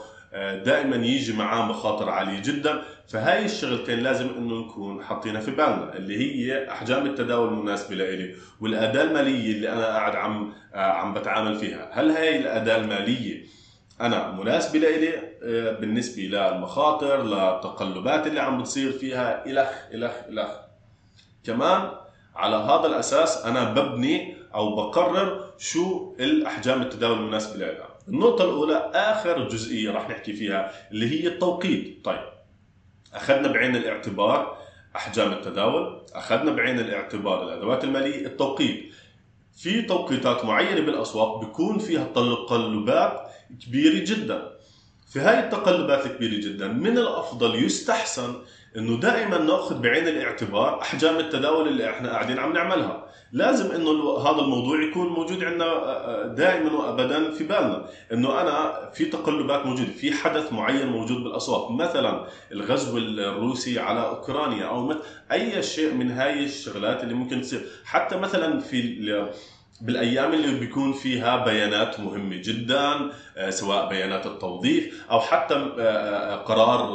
دائما 0.65 0.95
يجي 0.95 1.33
معاه 1.33 1.65
مخاطر 1.65 2.09
عالية 2.09 2.41
جدا. 2.41 2.81
فهاي 3.07 3.45
الشغلتين 3.45 4.00
لازم 4.00 4.29
إنه 4.38 4.55
نكون 4.55 5.03
حاطينها 5.03 5.41
في 5.41 5.51
بالنا 5.51 5.95
اللي 5.98 6.17
هي 6.17 6.71
أحجام 6.71 7.05
التداول 7.05 7.48
المناسبة 7.48 7.95
لإلي 7.95 8.36
والأداة 8.62 9.03
المالية 9.03 9.51
اللي 9.51 9.71
أنا 9.71 9.86
قاعد 9.86 10.15
عم 10.15 10.53
عم 10.74 11.13
بتعامل 11.13 11.55
فيها. 11.55 11.89
هل 11.93 12.12
هاي 12.12 12.39
الأداة 12.39 12.77
المالية 12.77 13.45
أنا 14.01 14.31
مناسبة 14.31 14.79
لإلي؟ 14.79 15.28
آه، 15.43 15.72
بالنسبة 15.72 16.22
للمخاطر 16.22 17.24
للتقلبات 17.24 18.27
اللي 18.27 18.39
عم 18.39 18.62
بتصير 18.62 18.91
فيها 18.91 19.46
إلخ 19.46 19.69
إلخ 19.93 20.13
إلخ. 20.29 20.50
كمان 21.43 21.91
على 22.36 22.55
هذا 22.55 22.86
الأساس 22.88 23.46
أنا 23.46 23.74
ببني 23.74 24.36
أو 24.55 24.75
بقرر 24.75 25.51
شو 25.58 26.15
الأحجام 26.19 26.81
التداول 26.81 27.17
المناسبة 27.17 27.58
لها 27.58 27.89
النقطة 28.08 28.43
الأولى 28.43 28.91
آخر 28.96 29.48
جزئية 29.48 29.91
راح 29.91 30.10
نحكي 30.10 30.34
فيها 30.34 30.72
اللي 30.91 31.24
هي 31.24 31.27
التوقيت. 31.27 32.05
طيب 32.05 32.29
أخذنا 33.13 33.48
بعين 33.48 33.75
الاعتبار 33.75 34.58
أحجام 34.96 35.31
التداول 35.31 36.01
أخذنا 36.13 36.51
بعين 36.51 36.79
الاعتبار 36.79 37.43
الأدوات 37.43 37.84
المالية 37.84 38.25
التوقيت. 38.25 38.93
في 39.58 39.81
توقيتات 39.81 40.46
معينة 40.46 40.81
بالأسواق 40.81 41.39
بيكون 41.39 41.79
فيها 41.79 42.03
تقلبات 42.03 43.22
كبيرة 43.65 44.03
جدا. 44.05 44.59
في 45.10 45.20
هاي 45.20 45.39
التقلبات 45.39 46.06
الكبيره 46.06 46.42
جدا. 46.42 46.68
من 46.68 46.98
الأفضل 46.98 47.63
يستحسن 47.66 48.36
إنه 48.78 49.00
دائما 49.00 49.38
نأخذ 49.38 49.82
بعين 49.82 50.08
الاعتبار 50.08 50.82
أحجام 50.82 51.18
التداول 51.18 51.68
اللي 51.68 51.89
إحنا 51.89 52.10
قاعدين 52.10 52.39
عم 52.39 52.54
نعملها. 52.54 53.06
لازم 53.32 53.72
إنه 53.72 54.18
هذا 54.18 54.42
الموضوع 54.42 54.84
يكون 54.84 55.08
موجود 55.08 55.44
عندنا 55.44 55.66
آه، 55.66 56.25
آه، 56.25 56.28
دائما 56.28 56.74
وابدا 56.74 57.32
في 57.32 57.44
بالنا. 57.44 57.86
إنه 58.13 58.42
أنا 58.42 58.89
في 58.94 59.06
تقلبات 59.06 59.66
موجودة 59.66 59.92
في 59.92 60.12
حدث 60.12 60.54
معين 60.54 60.88
موجود 60.88 61.24
بالاسواق 61.24 61.72
مثلا 61.72 62.25
الغزو 62.51 62.98
الروسي 62.98 63.80
على 63.80 64.08
أوكرانيا 64.08 64.66
أو 64.66 64.94
أي 65.32 65.63
شيء 65.63 65.94
من 65.94 66.12
هاي 66.12 66.46
الشغلات 66.46 67.04
اللي 67.04 67.13
ممكن 67.13 67.42
تصير. 67.42 67.62
حتى 67.86 68.18
مثلا 68.18 68.60
في 68.60 68.82
بالأيام 69.81 70.33
اللي 70.33 70.59
بيكون 70.59 70.93
فيها 70.93 71.45
بيانات 71.45 72.00
مهمة 72.00 72.36
جدا 72.36 73.12
آه، 73.38 73.50
سواء 73.50 73.89
بيانات 73.89 74.25
التوظيف 74.25 75.05
أو 75.12 75.19
حتى 75.19 75.53
آه، 75.53 75.79
آه، 75.79 76.36
قرار 76.36 76.89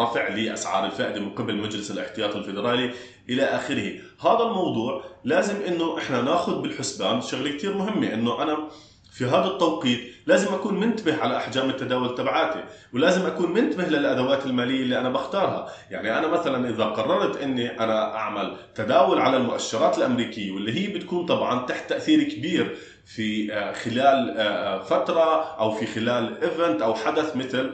رفع 0.00 0.28
لأسعار 0.28 0.84
الفائدة 0.86 1.20
من 1.20 1.30
قبل 1.30 1.56
مجلس 1.56 1.90
الاحتياط 1.90 2.36
الفيدرالي 2.36 2.90
إلى 3.28 3.42
آخره. 3.42 3.92
هذا 4.20 4.42
الموضوع 4.42 5.04
لازم 5.24 5.54
إنه 5.62 5.98
إحنا 5.98 6.22
ناخذ 6.22 6.62
بالحسبان 6.62 7.20
شغلة 7.20 7.50
كثير 7.50 7.76
مهمة 7.76 8.14
إنه 8.14 8.42
أنا 8.42 8.68
في 9.14 9.24
هذا 9.24 9.46
التوقيت 9.46 10.14
لازم 10.26 10.54
أكون 10.54 10.80
منتبه 10.80 11.22
على 11.22 11.36
أحجام 11.36 11.70
التداول 11.70 12.14
تبعاتي 12.14 12.64
ولازم 12.92 13.26
أكون 13.26 13.52
منتبه 13.52 13.84
للأدوات 13.84 14.46
المالية 14.46 14.82
اللي 14.82 14.98
أنا 14.98 15.08
بختارها. 15.08 15.68
يعني 15.90 16.18
أنا 16.18 16.26
مثلا 16.26 16.68
إذا 16.68 16.84
قررت 16.84 17.36
إني 17.36 17.80
أنا 17.80 18.16
أعمل 18.16 18.56
تداول 18.74 19.18
على 19.18 19.36
المؤشرات 19.36 19.98
الأمريكية 19.98 20.52
واللي 20.52 20.80
هي 20.80 20.94
بتكون 20.94 21.26
طبعا 21.26 21.66
تحت 21.66 21.90
تأثير 21.90 22.22
كبير 22.22 22.76
في 23.06 23.54
آه، 23.54 23.72
خلال 23.72 24.34
آه، 24.36 24.42
آه، 24.42 24.82
فترة 24.82 25.56
أو 25.58 25.70
في 25.70 25.86
خلال 25.86 26.42
ايفنت 26.42 26.82
أو 26.82 26.94
حدث 26.94 27.36
مثل 27.36 27.72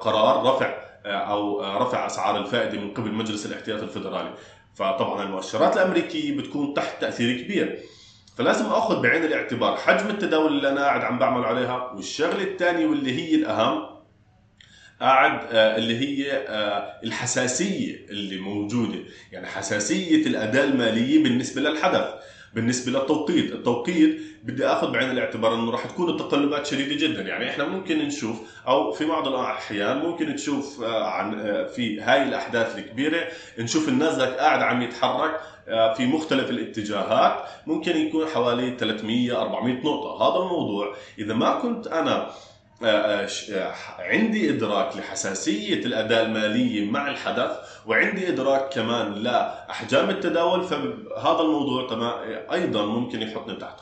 قرار 0.00 0.54
رفع 0.54 0.74
أو 1.06 1.60
رفع 1.82 2.06
أسعار 2.06 2.36
الفائدة 2.36 2.80
من 2.80 2.94
قبل 2.94 3.12
مجلس 3.12 3.46
الاحتياط 3.46 3.82
الفدرالي 3.82 4.34
فطبعا 4.74 5.22
المؤشرات 5.22 5.76
الأمريكية 5.76 6.36
بتكون 6.36 6.74
تحت 6.74 7.00
تأثير 7.00 7.40
كبير. 7.40 7.78
فلازم 8.38 8.66
آخذ 8.66 9.02
بعين 9.02 9.24
الاعتبار. 9.24 9.76
حجم 9.76 10.10
التداول 10.10 10.52
اللي 10.52 10.68
أنا 10.68 10.80
قاعد 10.80 11.04
عم 11.04 11.18
بعمل 11.18 11.44
عليها 11.44 11.92
والشغلة 11.92 12.42
الثانية 12.42 12.86
واللي 12.86 13.12
هي 13.12 13.34
الأهم 13.34 13.82
قاعد 15.00 15.40
آه، 15.52 15.76
اللي 15.76 15.98
هي 15.98 16.32
آه، 16.32 17.00
الحساسية 17.04 18.06
اللي 18.10 18.40
موجودة. 18.40 18.98
يعني 19.32 19.46
حساسية 19.46 20.26
الاداء 20.26 20.64
المالية 20.64 21.22
بالنسبة 21.22 21.60
للحدث 21.60 22.04
بالنسبة 22.54 22.98
للتوقيت. 22.98 23.52
التوقيت 23.52 24.20
بدي 24.44 24.66
آخذ 24.66 24.92
بعين 24.92 25.10
الاعتبار 25.10 25.54
إنه 25.54 25.70
راح 25.70 25.86
تكون 25.86 26.10
التقلبات 26.10 26.66
شديدة 26.66 27.06
جدا. 27.06 27.22
يعني 27.22 27.50
إحنا 27.50 27.64
ممكن 27.64 27.98
نشوف 27.98 28.40
أو 28.66 28.92
في 28.92 29.04
بعض 29.04 29.28
الأحيان 29.28 29.98
ممكن 29.98 30.36
تشوف 30.36 30.82
آه، 30.82 31.04
عن 31.04 31.30
في 31.76 32.00
هاي 32.00 32.22
الأحداث 32.22 32.78
الكبيرة 32.78 33.28
نشوف 33.58 33.88
النازك 33.88 34.28
قاعد 34.28 34.62
عم 34.62 34.82
يتحرك 34.82 35.40
في 35.96 36.06
مختلف 36.06 36.50
الاتجاهات. 36.50 37.44
ممكن 37.66 37.96
يكون 37.96 38.26
حوالي 38.26 38.76
300 38.78 39.40
400 39.42 39.74
نقطة. 39.74 40.22
هذا 40.22 40.42
الموضوع 40.42 40.94
إذا 41.18 41.34
ما 41.34 41.60
كنت 41.60 41.86
أنا 41.86 42.30
آه، 42.82 43.28
آه، 43.52 43.74
عندي 43.98 44.50
إدراك 44.50 44.96
لحساسية 44.96 45.86
الأداء 45.86 46.26
المالية 46.26 46.90
مع 46.90 47.10
الحدث 47.10 47.58
وعندي 47.86 48.28
إدراك 48.28 48.74
كمان 48.74 49.14
لأحجام 49.14 50.10
التداول 50.10 50.64
فهذا 50.64 51.40
الموضوع 51.40 51.88
أيضا 52.52 52.86
ممكن 52.86 53.22
يحطني 53.22 53.56
تحت 53.56 53.80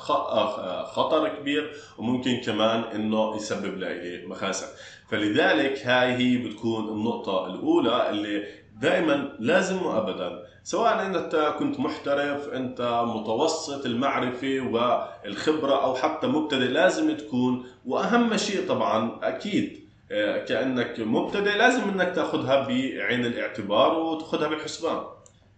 خطر 0.85 1.29
كبير 1.29 1.73
وممكن 1.99 2.37
كمان 2.37 2.81
إنه 2.81 3.37
يسبب 3.37 3.79
لي 3.79 4.27
مخاسر. 4.27 4.67
فلذلك 5.09 5.87
هاي 5.87 6.13
هي 6.13 6.37
بتكون 6.37 6.89
النقطة 6.89 7.47
الأولى 7.47 8.11
اللي 8.11 8.45
دائما 8.81 9.37
لازم 9.39 9.83
وابدا. 9.83 10.43
سواء 10.65 11.07
أنت 11.07 11.55
كنت 11.59 11.81
محترف 11.81 12.49
أنت 12.49 13.05
متوسط 13.07 13.87
المعرفة 13.87 14.61
والخبرة 14.61 15.85
أو 15.85 15.95
حتى 15.95 16.27
مبتدئ 16.27 16.69
لازم 16.69 17.17
تكون. 17.17 17.67
وأهم 17.87 18.37
شيء 18.37 18.69
طبعا 18.69 19.19
أكيد 19.23 19.87
آه، 20.13 20.45
كأنك 20.45 21.01
مبتدئ 21.01 21.57
لازم 21.57 21.83
أنك 21.83 22.15
تأخذها 22.15 22.67
بعين 22.67 23.27
الاعتبار 23.27 23.99
وتأخذها 23.99 24.49
بالحسبان. 24.49 25.03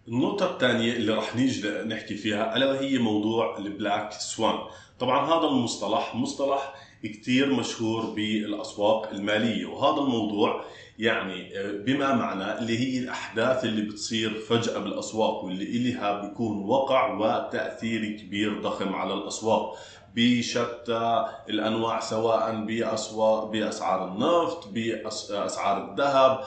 النقطة 0.07 0.51
الثانية 0.51 0.93
اللي 0.93 1.13
راح 1.13 1.35
نيجي 1.35 1.69
نحكي 1.69 2.15
فيها 2.15 2.55
ألا 2.55 2.71
وهي 2.71 2.97
موضوع 2.97 3.57
البلاك 3.57 4.11
سوان. 4.11 4.59
طبعا 4.99 5.25
هذا 5.25 5.47
المصطلح 5.47 6.15
مصطلح 6.15 6.73
كثير 7.03 7.53
مشهور 7.53 8.05
بالأسواق 8.05 9.09
المالية. 9.11 9.65
وهذا 9.65 10.01
الموضوع 10.01 10.63
يعني 10.99 11.59
آه، 11.59 11.71
بما 11.71 12.13
معنى 12.13 12.59
اللي 12.59 12.79
هي 12.79 12.99
الأحداث 12.99 13.65
اللي 13.65 13.81
بتصير 13.81 14.39
فجأة 14.39 14.79
بالأسواق 14.79 15.43
واللي 15.43 15.63
الها 15.63 16.21
بيكون 16.21 16.57
وقع 16.57 17.13
وتأثير 17.13 18.17
كبير 18.17 18.61
ضخم 18.61 18.95
على 18.95 19.13
الأسواق 19.13 19.77
بشتى 20.15 21.25
الأنواع 21.49 21.99
سواء 21.99 22.65
بأسواق 22.65 23.45
بأسعار 23.51 24.07
النفط 24.07 24.67
بأسعار 24.67 25.91
الذهب 25.91 26.43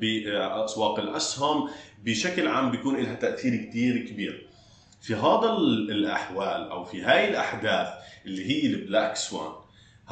بأسواق 0.00 0.98
الأسهم. 0.98 1.68
بشكل 2.04 2.48
عام 2.48 2.70
بيكون 2.70 2.96
لها 2.96 3.14
تأثير 3.14 3.56
كثير 3.56 4.06
كبير. 4.06 4.46
في 5.00 5.14
هذا 5.14 5.52
الأحوال 5.90 6.70
أو 6.70 6.84
في 6.84 7.02
هاي 7.02 7.28
الأحداث 7.30 7.88
اللي 8.26 8.44
هي 8.46 8.66
البلاك 8.66 9.16
سوان 9.16 9.52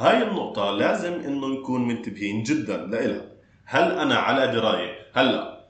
هاي 0.01 0.23
النقطة 0.23 0.71
لازم 0.71 1.13
إنه 1.13 1.47
نكون 1.47 1.87
منتبهين 1.87 2.43
جدا 2.43 2.77
لإلها. 2.77 3.25
هل 3.65 3.91
أنا 3.91 4.15
على 4.15 4.51
دراية؟ 4.51 4.91
هلا 5.13 5.67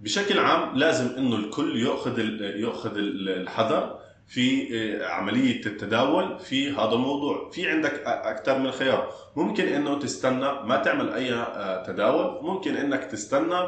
بشكل 0.00 0.38
عام 0.38 0.76
لازم 0.76 1.16
إنه 1.18 1.36
الكل 1.36 1.82
يأخذ 1.82 2.18
يأخذ 2.40 2.92
الحذر 2.96 3.98
في 4.26 4.68
آه، 4.76 5.06
عملية 5.06 5.66
التداول 5.66 6.38
في 6.38 6.70
هذا 6.70 6.92
الموضوع. 6.92 7.50
في 7.50 7.70
عندك 7.70 8.02
أكثر 8.06 8.58
من 8.58 8.70
خيار. 8.70 9.12
ممكن 9.36 9.64
أنه 9.68 9.98
تستنى 9.98 10.52
ما 10.64 10.76
تعمل 10.76 11.12
أي 11.12 11.32
آه، 11.32 11.86
تداول. 11.86 12.44
ممكن 12.44 12.76
أنك 12.76 13.04
تستنى 13.04 13.60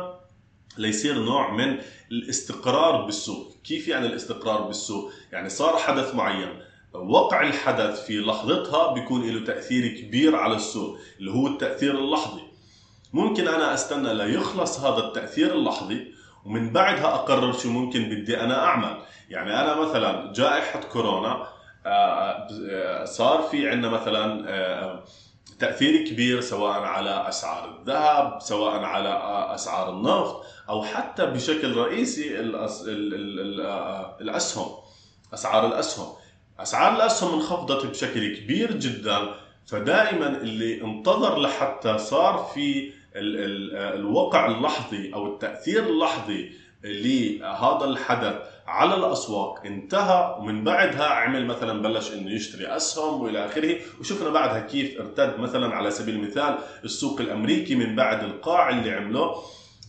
ليصير 0.78 1.18
نوع 1.18 1.50
من 1.54 1.78
الاستقرار 2.12 3.04
بالسوق. 3.04 3.56
كيف 3.64 3.88
يعني 3.88 4.06
الاستقرار 4.06 4.62
بالسوق؟ 4.62 5.10
يعني 5.32 5.48
صار 5.48 5.76
حدث 5.76 6.14
معين. 6.14 6.48
وقع 6.94 7.40
الحدث 7.40 8.04
في 8.04 8.18
لحظتها 8.18 8.92
بيكون 8.92 9.28
له 9.28 9.44
تأثير 9.44 10.00
كبير 10.00 10.36
على 10.36 10.56
السوق 10.56 10.98
اللي 11.18 11.30
هو 11.30 11.46
التأثير 11.46 11.98
اللحظي. 11.98 12.42
ممكن 13.12 13.48
أنا 13.48 13.74
أستنى 13.74 14.14
ليخلص 14.14 14.80
هذا 14.80 15.06
التأثير 15.06 15.54
اللحظي 15.54 16.14
ومن 16.44 16.72
بعدها 16.72 17.14
أقرر 17.14 17.52
شو 17.52 17.70
ممكن 17.70 18.02
بدي 18.02 18.40
أنا 18.40 18.64
أعمل. 18.64 18.96
يعني 19.30 19.60
أنا 19.60 19.80
مثلا 19.80 20.32
جائحة 20.32 20.80
كورونا 20.80 21.46
آه، 21.86 22.48
آه، 22.70 23.04
صار 23.04 23.42
في 23.42 23.68
عندنا 23.68 23.92
مثلا 23.92 24.44
آه، 24.48 25.04
تأثير 25.58 26.08
كبير 26.08 26.40
سواء 26.40 26.80
على 26.80 27.28
أسعار 27.28 27.78
الذهب 27.80 28.38
سواء 28.40 28.74
على 28.74 29.08
أسعار 29.54 29.90
النفط 29.90 30.44
أو 30.68 30.84
حتى 30.84 31.26
بشكل 31.26 31.76
رئيسي 31.76 32.40
الأسهم. 34.20 34.68
أسعار 36.60 36.96
الأسهم 36.96 37.28
اسعار 37.28 37.32
الاسهم 37.32 37.34
انخفضت 37.34 37.86
بشكل 37.86 38.36
كبير 38.36 38.72
جدا 38.72 39.34
فدائما 39.66 40.26
اللي 40.26 40.82
انتظر 40.82 41.40
لحتى 41.40 41.98
صار 41.98 42.50
في 42.54 42.92
ال 43.16 43.36
ال 43.36 43.76
الوقع 43.76 44.46
اللحظي 44.46 45.14
أو 45.14 45.26
التأثير 45.26 45.86
اللحظي 45.86 46.50
لهذا 46.84 47.84
الحدث 47.84 48.34
على 48.66 48.94
الأسواق 48.94 49.66
انتهى 49.66 50.36
ومن 50.38 50.64
بعدها 50.64 51.04
عمل 51.06 51.46
مثلا 51.46 51.82
بلش 51.82 52.12
إنه 52.12 52.30
يشتري 52.30 52.76
أسهم 52.76 53.20
وإلى 53.22 53.44
آخره. 53.46 53.76
وشفنا 54.00 54.30
بعدها 54.30 54.60
كيف 54.60 55.00
ارتد 55.00 55.38
مثلا 55.40 55.74
على 55.74 55.90
سبيل 55.90 56.14
المثال 56.14 56.58
السوق 56.84 57.20
الأمريكي 57.20 57.74
من 57.74 57.96
بعد 57.96 58.24
القاع 58.24 58.68
اللي 58.68 58.90
عمله. 58.90 59.34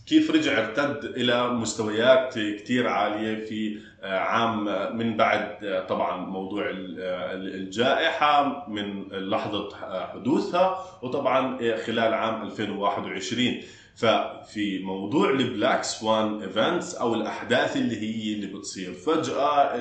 كيف 0.06 0.30
رجع 0.30 0.58
ارتد 0.58 1.04
إلى 1.04 1.48
مستويات 1.48 2.34
كثير 2.38 2.88
عالية 2.88 3.44
في 3.44 3.78
آه، 4.02 4.18
عام 4.18 4.68
آه، 4.68 4.90
من 4.90 5.16
بعد 5.16 5.64
آه، 5.64 5.86
طبعا 5.86 6.16
موضوع 6.16 6.66
الجائحة 6.70 8.66
من 8.68 9.08
لحظة 9.08 9.68
حدوثها 10.06 10.84
وطبعا 11.02 11.58
خلال 11.76 12.14
عام 12.14 12.42
2021 12.42 13.62
ففي 13.96 14.78
موضوع 14.78 15.30
ال 15.30 15.39
Black 15.39 15.84
Swan 15.84 16.42
events 16.42 16.94
أو 16.94 17.14
الأحداث 17.14 17.76
اللي 17.76 18.00
هي 18.00 18.34
اللي 18.34 18.46
بتصير 18.46 18.92
فجأة 18.92 19.74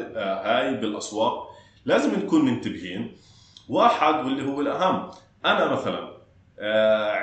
هاي 0.44 0.74
بالأسواق 0.74 1.50
لازم 1.86 2.20
نكون 2.20 2.46
منتبهين. 2.46 3.18
واحد 3.70 4.26
واللي 4.26 4.44
هو 4.44 4.62
الأهم 4.62 5.12
أنا 5.46 5.72
مثلا 5.72 6.15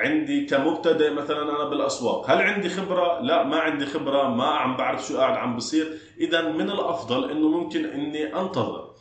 عندي 0.03 0.45
كمبتدئ 0.45 1.13
مثلا 1.13 1.41
أنا 1.41 1.69
بالأسواق. 1.69 2.31
هل 2.31 2.41
عندي 2.41 2.69
خبرة؟ 2.69 3.21
لا 3.21 3.43
ما 3.43 3.59
عندي 3.59 3.85
خبرة 3.85 4.29
ما 4.29 4.45
عم 4.45 4.77
بعرف 4.77 5.07
شو 5.07 5.17
قاعد 5.17 5.37
عم 5.37 5.55
بصير. 5.55 5.97
اذا 6.19 6.41
من 6.41 6.69
الأفضل 6.69 7.31
إنه 7.31 7.47
ممكن 7.47 7.85
إني 7.85 8.39
أنتظر 8.39 8.91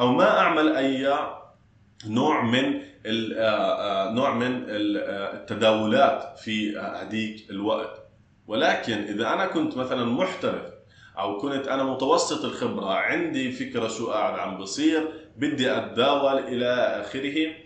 أو 0.00 0.12
ما 0.12 0.38
أعمل 0.38 0.76
أي 0.76 1.14
نوع 2.06 2.42
من 2.42 2.80
آه، 3.06 3.38
آه، 3.38 4.12
نوع 4.12 4.34
من 4.34 4.64
التداولات 4.68 6.38
في 6.38 6.78
هذيك 6.78 7.50
الوقت. 7.50 8.02
ولكن 8.46 8.92
إذا 8.92 9.32
أنا 9.32 9.46
كنت 9.46 9.76
مثلا 9.76 10.04
محترف 10.04 10.72
أو 11.18 11.38
كنت 11.38 11.68
أنا 11.68 11.84
متوسط 11.84 12.44
الخبرة 12.44 12.94
عندي 12.94 13.52
فكرة 13.52 13.88
شو 13.88 14.10
قاعد 14.10 14.38
عم 14.38 14.58
بصير 14.58 15.08
بدي 15.36 15.76
أتداول 15.76 16.38
إلى 16.38 16.66
آخره. 17.00 17.61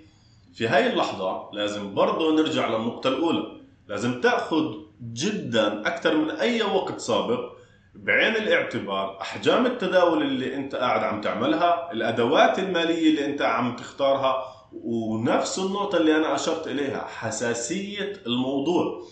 في 0.56 0.68
هاي 0.68 0.86
اللحظة 0.92 1.50
لازم 1.52 1.94
برضه 1.94 2.34
نرجع 2.36 2.68
للنقطة 2.68 3.08
الأولى. 3.08 3.46
لازم 3.88 4.20
تأخذ 4.20 4.74
جدا 5.12 5.86
أكثر 5.86 6.16
من 6.16 6.30
أي 6.30 6.62
وقت 6.62 7.00
سابق 7.00 7.52
بعين 7.94 8.36
الاعتبار 8.36 9.20
أحجام 9.20 9.66
التداول 9.66 10.22
اللي 10.22 10.54
أنت 10.54 10.74
قاعد 10.74 11.04
عم 11.04 11.20
تعملها 11.20 11.92
الأدوات 11.92 12.58
المالية 12.58 13.10
اللي 13.10 13.24
أنت 13.24 13.42
عم 13.42 13.76
تختارها 13.76 14.42
ونفس 14.84 15.58
النقطة 15.58 15.98
اللي 15.98 16.16
أنا 16.16 16.34
أشرت 16.34 16.66
إليها 16.66 17.06
حساسية 17.06 18.12
الموضوع. 18.26 19.02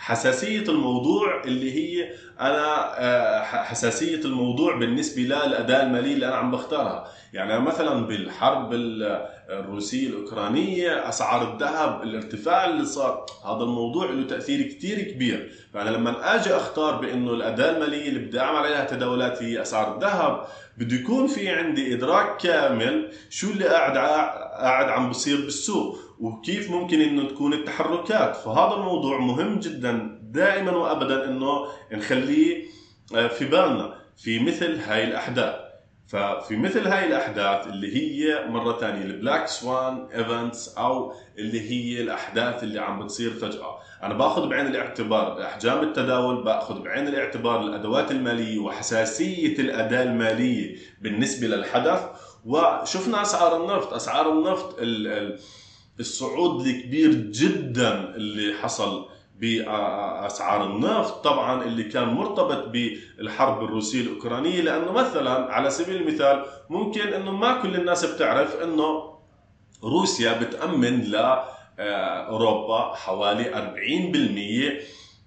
حساسية 0.00 0.68
الموضوع 0.68 1.44
اللي 1.44 1.72
هي 1.72 2.10
أنا 2.40 3.00
آه، 3.00 3.42
حساسية 3.42 4.20
الموضوع 4.24 4.76
بالنسبة 4.76 5.22
للأداة 5.22 5.82
المالية 5.82 6.14
اللي 6.14 6.26
أنا 6.28 6.34
عم 6.36 6.50
بختارها. 6.50 7.08
يعني 7.32 7.60
مثلا 7.60 8.06
بالحرب 8.06 8.70
الروسية 9.50 10.08
الأوكرانية 10.08 11.08
أسعار 11.08 11.52
الذهب 11.52 12.02
الارتفاع 12.02 12.64
اللي 12.64 12.84
صار 12.84 13.26
هذا 13.44 13.62
الموضوع 13.62 14.10
له 14.10 14.26
تأثير 14.26 14.62
كثير 14.62 15.00
كبير. 15.00 15.52
فأنا 15.74 15.90
لما 15.90 16.34
آجي 16.34 16.56
أختار 16.56 17.00
بأنه 17.00 17.32
الأداة 17.32 17.70
المالية 17.76 18.08
اللي 18.08 18.20
بدي 18.20 18.40
أعمل 18.40 18.58
عليها 18.58 18.84
تداولات 18.84 19.42
هي 19.42 19.62
أسعار 19.62 19.94
الذهب 19.94 20.46
بده 20.78 20.96
يكون 20.96 21.26
في 21.26 21.48
عندي 21.48 21.94
إدراك 21.94 22.36
كامل 22.36 23.08
شو 23.30 23.50
اللي 23.50 23.64
قاعد 23.64 23.96
قاعد 23.96 24.88
عم 24.88 25.10
بصير 25.10 25.36
بالسوق. 25.36 26.09
وكيف 26.20 26.70
ممكن 26.70 27.00
إنه 27.00 27.28
تكون 27.28 27.52
التحركات؟ 27.52 28.36
فهذا 28.36 28.74
الموضوع 28.74 29.18
مهم 29.18 29.58
جدا 29.58 30.20
دائما 30.22 30.70
وابدا 30.72 31.24
إنه 31.24 31.66
نخليه 31.92 32.64
آه، 33.14 33.26
في 33.26 33.44
بالنا 33.44 33.94
في 34.16 34.38
مثل 34.38 34.78
هاي 34.80 35.04
الأحداث. 35.04 35.54
ففي 36.08 36.56
مثل 36.56 36.86
هاي 36.88 37.06
الأحداث 37.06 37.66
اللي 37.66 37.96
هي 37.96 38.46
مرة 38.48 38.78
ثانية 38.78 39.02
ال 39.04 39.11
Black 39.11 39.48
Swan 39.48 40.06
events 40.14 40.78
أو 40.78 41.12
اللي 41.38 41.70
هي 41.70 42.02
الأحداث 42.02 42.62
اللي 42.62 42.80
عم 42.80 43.04
بتصير 43.04 43.30
فجأة. 43.30 43.78
أنا 44.02 44.14
باخذ 44.14 44.48
بعين 44.48 44.66
الاعتبار 44.66 45.42
أحجام 45.44 45.80
التداول 45.82 46.44
باخذ 46.44 46.82
بعين 46.82 47.08
الاعتبار 47.08 47.60
الأدوات 47.60 48.10
المالية 48.10 48.58
وحساسية 48.58 49.58
الأداة 49.58 50.02
المالية 50.02 50.76
بالنسبة 51.00 51.46
للحدث. 51.46 52.02
وشفنا 52.46 53.22
أسعار 53.22 53.56
النفط. 53.64 53.92
أسعار 53.92 54.32
النفط 54.32 54.76
الصعود 56.00 56.66
الكبير 56.66 57.10
جدا 57.12 58.14
اللي 58.16 58.54
حصل 58.58 59.06
بأسعار 59.40 60.64
النفط 60.64 61.24
طبعا 61.24 61.64
اللي 61.64 61.82
كان 61.84 62.08
مرتبط 62.08 62.68
بالحرب 62.68 63.64
الروسية 63.64 64.00
الأوكرانية 64.00 64.60
لأنه 64.60 64.92
مثلا 64.92 65.52
على 65.54 65.70
سبيل 65.70 65.96
المثال 65.96 66.44
ممكن 66.70 67.00
إنه 67.00 67.30
ما 67.30 67.62
كل 67.62 67.74
الناس 67.74 68.04
بتعرف 68.04 68.56
إنه 68.62 69.14
روسيا 69.84 70.32
بتأمن 70.40 71.00
ل 71.04 71.40
أوروبا 72.28 72.94
حوالي 72.94 73.44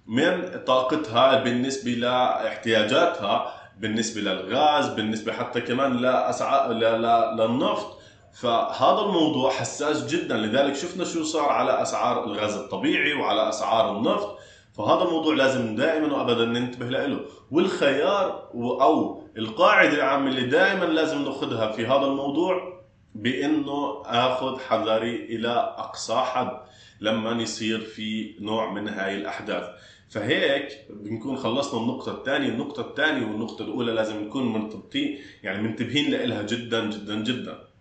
40% 0.06 0.10
من 0.10 0.60
طاقتها 0.66 1.42
بالنسبة 1.44 1.90
لاحتياجاتها 1.90 3.54
بالنسبة 3.78 4.20
للغاز 4.20 4.88
بالنسبة 4.88 5.32
حتى 5.32 5.60
كمان 5.60 5.96
لأسعار 5.96 6.72
للنفط. 6.72 7.98
فهذا 8.34 9.00
الموضوع 9.00 9.50
حساس 9.50 10.06
جدا. 10.06 10.36
لذلك 10.36 10.74
شفنا 10.74 11.04
شو 11.04 11.24
صار 11.24 11.48
على 11.48 11.82
أسعار 11.82 12.24
الغاز 12.24 12.56
الطبيعي 12.56 13.14
وعلى 13.14 13.48
أسعار 13.48 13.96
النفط. 13.96 14.38
فهذا 14.72 15.02
الموضوع 15.02 15.34
لازم 15.34 15.76
دائما 15.76 16.16
وابدا 16.16 16.44
ننتبه 16.44 16.86
له. 16.86 17.20
والخيار 17.50 18.48
أو 18.54 19.22
القاعدة 19.38 19.94
العامة 19.94 20.30
اللي 20.30 20.46
دائما 20.46 20.84
لازم 20.84 21.24
ناخذها 21.24 21.72
في 21.72 21.86
هذا 21.86 22.06
الموضوع 22.06 22.74
بإنه 23.14 24.02
آخذ 24.06 24.58
حذري 24.60 25.16
إلى 25.16 25.74
أقصى 25.78 26.16
حد 26.16 26.60
لما 27.00 27.42
يصير 27.42 27.80
في 27.80 28.34
نوع 28.40 28.72
من 28.72 28.88
هاي 28.88 29.14
الأحداث. 29.14 29.64
فهيك 30.10 30.68
بنكون 30.90 31.36
خلصنا 31.36 31.80
النقطة 31.80 32.12
الثانية، 32.12 32.48
النقطة 32.48 32.80
الثانية 32.80 33.26
والنقطة 33.26 33.62
الأولى 33.62 33.92
لازم 33.92 34.24
نكون 34.24 34.44
مرتبطين 34.44 35.18
يعني 35.42 35.62
منتبهين 35.62 36.10
لها 36.10 36.42
جدا 36.42 36.90
جدا 36.90 37.14
جدا. 37.14 37.73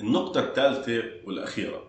النقطة 0.00 0.40
الثالثة 0.40 1.02
والأخيرة. 1.24 1.82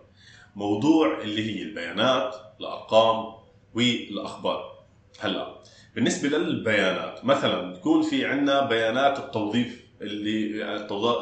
موضوع 0.56 1.20
اللي 1.20 1.50
هي 1.50 1.62
البيانات 1.62 2.34
الأرقام 2.60 3.34
والأخبار. 3.74 4.72
هلا 5.20 5.46
بالنسبة 5.94 6.28
للبيانات 6.28 7.24
مثلا 7.24 7.72
بكون 7.72 8.02
في 8.02 8.26
عندنا 8.26 8.66
بيانات 8.66 9.18
التوظيف 9.18 9.84
اللي 10.02 10.64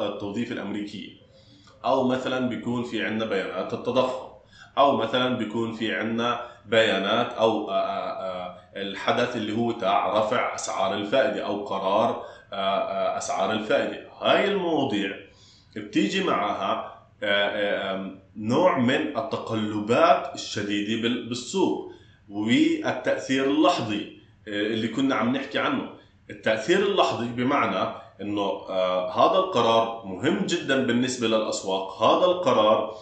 التوظيف 0.05 0.51
الأمريكية. 0.51 1.11
أو 1.85 2.07
مثلا 2.07 2.49
بيكون 2.49 2.83
في 2.83 3.05
عندنا 3.05 3.29
بيانات 3.29 3.73
التضخم. 3.73 4.31
أو 4.77 4.97
مثلا 4.97 5.37
بيكون 5.37 5.73
في 5.73 5.95
عندنا 5.95 6.41
بيانات 6.65 7.33
أو 7.33 7.71
الحدث 8.75 9.35
اللي 9.35 9.57
هو 9.57 9.71
تاع 9.71 10.19
رفع 10.19 10.55
أسعار 10.55 10.93
الفائدة 10.93 11.45
أو 11.45 11.65
قرار 11.65 12.25
أسعار 13.17 13.51
الفائدة. 13.51 14.07
هاي 14.21 14.47
المواضيع 14.51 15.30
بتيجي 15.75 16.23
معها 16.23 17.01
آه، 17.23 17.25
آه، 17.25 18.11
نوع 18.37 18.79
من 18.79 19.17
التقلبات 19.17 20.35
الشديدة 20.35 21.09
بالسوق 21.09 21.91
والتأثير 22.29 23.45
اللحظي 23.45 24.17
آه، 24.47 24.51
اللي 24.51 24.87
كنا 24.87 25.15
عم 25.15 25.35
نحكي 25.35 25.59
عنه. 25.59 25.89
التأثير 26.29 26.79
اللحظي 26.79 27.27
بمعنى 27.27 27.95
إنه 28.21 28.69
هذا 29.09 29.37
القرار 29.37 30.05
مهم 30.05 30.45
جدا 30.45 30.85
بالنسبة 30.85 31.27
للأسواق. 31.27 32.03
هذا 32.03 32.25
القرار 32.25 32.95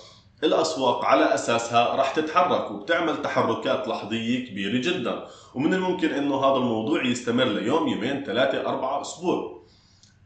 الأسواق 0.43 1.05
على 1.05 1.33
أساسها 1.33 1.95
راح 1.95 2.11
تتحرك 2.15 2.71
وبتعمل 2.71 3.21
تحركات 3.21 3.87
لحظية 3.87 4.49
كبيرة 4.49 4.81
جدا. 4.81 5.27
ومن 5.55 5.73
الممكن 5.73 6.09
إنه 6.09 6.35
هذا 6.35 6.57
الموضوع 6.57 7.05
يستمر 7.05 7.43
ليوم 7.43 7.87
يومين 7.87 8.23
ثلاثة 8.23 8.69
أربعة 8.69 9.01
أسبوع. 9.01 9.63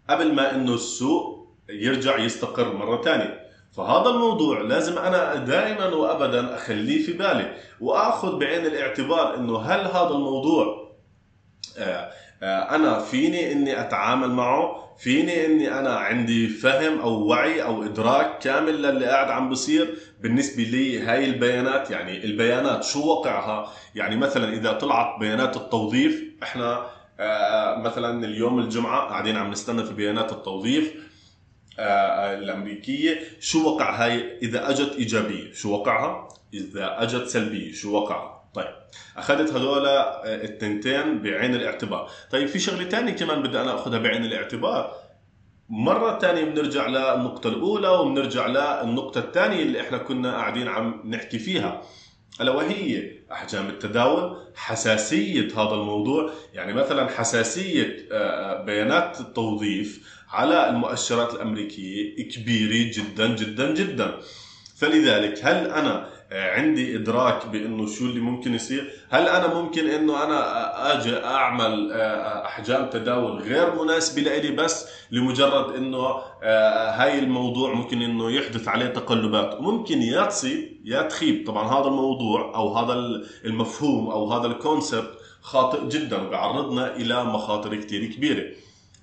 قبل 0.09 0.33
ما 0.33 0.55
إنه 0.55 0.73
السوق 0.73 1.32
يرجع 1.69 2.17
يستقر 2.17 2.73
مرة 2.73 3.01
ثانية 3.01 3.43
فهذا 3.71 4.09
الموضوع 4.09 4.61
لازم 4.61 4.97
أنا 4.97 5.35
دائما 5.35 5.85
وابدا 5.85 6.55
أخليه 6.55 7.05
في 7.05 7.13
بالي 7.13 7.53
وأخذ 7.79 8.39
بعين 8.39 8.65
الاعتبار 8.65 9.35
إنه 9.35 9.59
هل 9.59 9.79
هذا 9.79 10.09
الموضوع 10.09 10.83
آه، 11.77 12.11
آه، 12.43 12.75
أنا 12.75 12.99
فيني 12.99 13.51
إني 13.51 13.81
أتعامل 13.81 14.29
معه؟ 14.29 14.83
فيني 14.97 15.45
إني 15.45 15.79
أنا 15.79 15.95
عندي 15.95 16.47
فهم 16.47 16.99
أو 16.99 17.27
وعي 17.27 17.63
أو 17.63 17.83
إدراك 17.83 18.39
كامل 18.39 18.81
للي 18.81 19.05
قاعد 19.05 19.29
عم 19.29 19.49
بصير؟ 19.49 19.97
بالنسبة 20.21 20.63
لي 20.63 20.99
هاي 20.99 21.25
البيانات 21.25 21.91
يعني 21.91 22.25
البيانات 22.25 22.83
شو 22.83 23.07
وقعها؟ 23.07 23.71
يعني 23.95 24.15
مثلا 24.15 24.53
إذا 24.53 24.71
طلعت 24.71 25.19
بيانات 25.19 25.57
التوظيف 25.57 26.23
إحنا 26.43 26.85
آه، 27.19 27.79
مثلا 27.79 28.25
اليوم 28.25 28.59
الجمعة 28.59 28.99
قاعدين 29.09 29.37
عم 29.37 29.51
نستنى 29.51 29.83
في 29.83 29.93
بيانات 29.93 30.31
التوظيف. 30.31 30.93
الأمريكية 31.79 33.19
شو 33.39 33.69
وقع 33.69 34.05
هاي 34.05 34.37
إذا 34.41 34.69
أجت 34.69 34.95
إيجابية 34.95 35.53
شو 35.53 35.71
وقعها؟ 35.71 36.27
إذا 36.53 37.03
أجت 37.03 37.27
سلبية 37.27 37.73
شو 37.73 37.93
وقعها؟ 37.97 38.43
طيب 38.53 38.73
أخذت 39.17 39.53
هذول 39.53 39.87
التنتين 40.25 41.21
بعين 41.21 41.55
الاعتبار. 41.55 42.09
طيب 42.31 42.47
في 42.47 42.59
شغلة 42.59 42.89
ثانية 42.89 43.11
كمان 43.11 43.41
بدي 43.41 43.61
أنا 43.61 43.75
أخذها 43.75 43.99
بعين 43.99 44.25
الاعتبار. 44.25 44.95
مرة 45.69 46.19
ثانية 46.19 46.43
بنرجع 46.43 46.87
للنقطة 46.87 47.47
الأولى 47.47 47.87
وبنرجع 47.87 48.47
للنقطة 48.47 49.19
الثانية 49.19 49.63
اللي 49.63 49.81
إحنا 49.81 49.97
كنا 49.97 50.31
قاعدين 50.31 50.67
عم 50.67 51.01
نحكي 51.05 51.39
فيها. 51.39 51.81
ألا 52.41 52.51
وهي 52.51 53.11
أحجام 53.31 53.69
التداول 53.69 54.37
حساسية 54.55 55.47
هذا 55.47 55.73
الموضوع. 55.73 56.31
يعني 56.53 56.73
مثلا 56.73 57.09
حساسية 57.09 58.07
بيانات 58.65 59.21
التوظيف 59.21 60.22
على 60.33 60.69
المؤشرات 60.69 61.33
الأمريكية 61.33 62.29
كبيرة 62.29 62.91
جدا 62.95 63.27
جدا 63.35 63.73
جدا. 63.73 64.19
فلذلك 64.77 65.39
هل 65.43 65.67
أنا 65.67 66.09
عندي 66.31 66.95
إدراك 66.95 67.47
بأنه 67.47 67.87
شو 67.87 68.05
اللي 68.05 68.19
ممكن 68.19 68.53
يصير؟ 68.53 68.91
هل 69.09 69.27
أنا 69.27 69.53
ممكن 69.53 69.87
أنه 69.87 70.23
أنا 70.23 70.39
آجي 70.93 71.23
أعمل 71.23 71.91
أحجام 72.45 72.89
تداول 72.89 73.41
غير 73.41 73.83
مناسبة 73.83 74.21
لإلي 74.21 74.51
بس 74.51 74.87
لمجرد 75.11 75.75
أنه 75.75 76.07
هاي 76.97 77.19
الموضوع 77.19 77.73
ممكن 77.73 78.01
أنه 78.01 78.31
يحدث 78.31 78.67
عليه 78.67 78.85
تقلبات؟ 78.85 79.59
وممكن 79.59 80.01
يا 80.01 80.25
تصيب 80.25 80.81
يا 80.85 81.01
تخيب. 81.01 81.47
طبعا 81.47 81.79
هذا 81.79 81.87
الموضوع 81.87 82.55
أو 82.55 82.77
هذا 82.77 82.93
المفهوم 83.45 84.09
أو 84.09 84.33
هذا 84.33 84.47
الكونسبت 84.47 85.11
خاطئ 85.41 85.87
جدا 85.87 86.21
وبيعرضنا 86.21 86.95
إلى 86.95 87.23
مخاطر 87.23 87.75
كثير 87.75 88.05
كبيرة. 88.05 88.43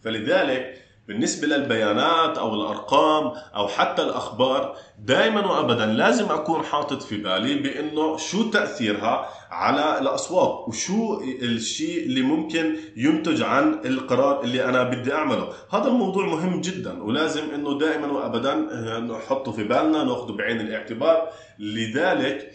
فلذلك 0.04 0.89
بالنسبة 1.10 1.46
للبيانات 1.46 2.38
أو 2.38 2.54
الأرقام 2.54 3.32
أو 3.56 3.68
حتى 3.68 4.02
الأخبار 4.02 4.76
دائما 4.98 5.46
وأبدا 5.46 5.86
لازم 5.86 6.24
أكون 6.24 6.62
حاطط 6.62 7.02
في 7.02 7.16
بالي 7.16 7.54
بأنه 7.54 8.16
شو 8.16 8.50
تأثيرها 8.50 9.28
على 9.50 9.98
الأسواق 9.98 10.68
وشو 10.68 11.20
الشيء 11.42 12.06
اللي 12.06 12.22
ممكن 12.22 12.76
ينتج 12.96 13.42
عن 13.42 13.80
القرار 13.84 14.42
اللي 14.44 14.64
أنا 14.64 14.82
بدي 14.82 15.12
أعمله. 15.12 15.48
هذا 15.70 15.88
الموضوع 15.88 16.26
مهم 16.26 16.60
جدا 16.60 17.02
ولازم 17.02 17.42
أنه 17.54 17.78
دائما 17.78 18.06
وأبدا 18.06 18.54
نحطه 19.00 19.52
في 19.52 19.64
بالنا 19.64 20.04
نأخذه 20.04 20.32
بعين 20.32 20.60
الاعتبار. 20.60 21.28
لذلك 21.58 22.52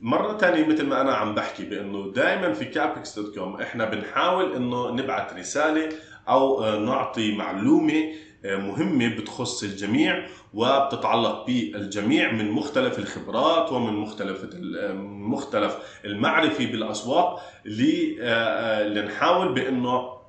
مرة 0.00 0.32
تانية 0.32 0.66
مثل 0.66 0.86
ما 0.86 1.00
أنا 1.00 1.12
عم 1.14 1.34
بحكي 1.34 1.64
بأنه 1.64 2.12
دائما 2.12 2.52
في 2.52 2.64
CAPEX.com 2.64 3.60
إحنا 3.60 3.84
بنحاول 3.84 4.52
أنه 4.52 4.90
نبعث 4.90 5.32
رسالة 5.38 5.88
أو 6.28 6.76
نعطي 6.78 7.36
معلومة 7.36 8.12
مهمة 8.44 9.08
بتخص 9.08 9.62
الجميع 9.62 10.26
وبتتعلق 10.54 11.46
بالجميع 11.46 12.32
من 12.32 12.50
مختلف 12.50 12.98
الخبرات 12.98 13.72
ومن 13.72 13.92
مختلف 13.92 14.44
مختلف 15.04 16.00
المعرفة 16.04 16.66
بالأسواق 16.66 17.40
لنحاول 18.84 19.54
بأنه 19.54 20.20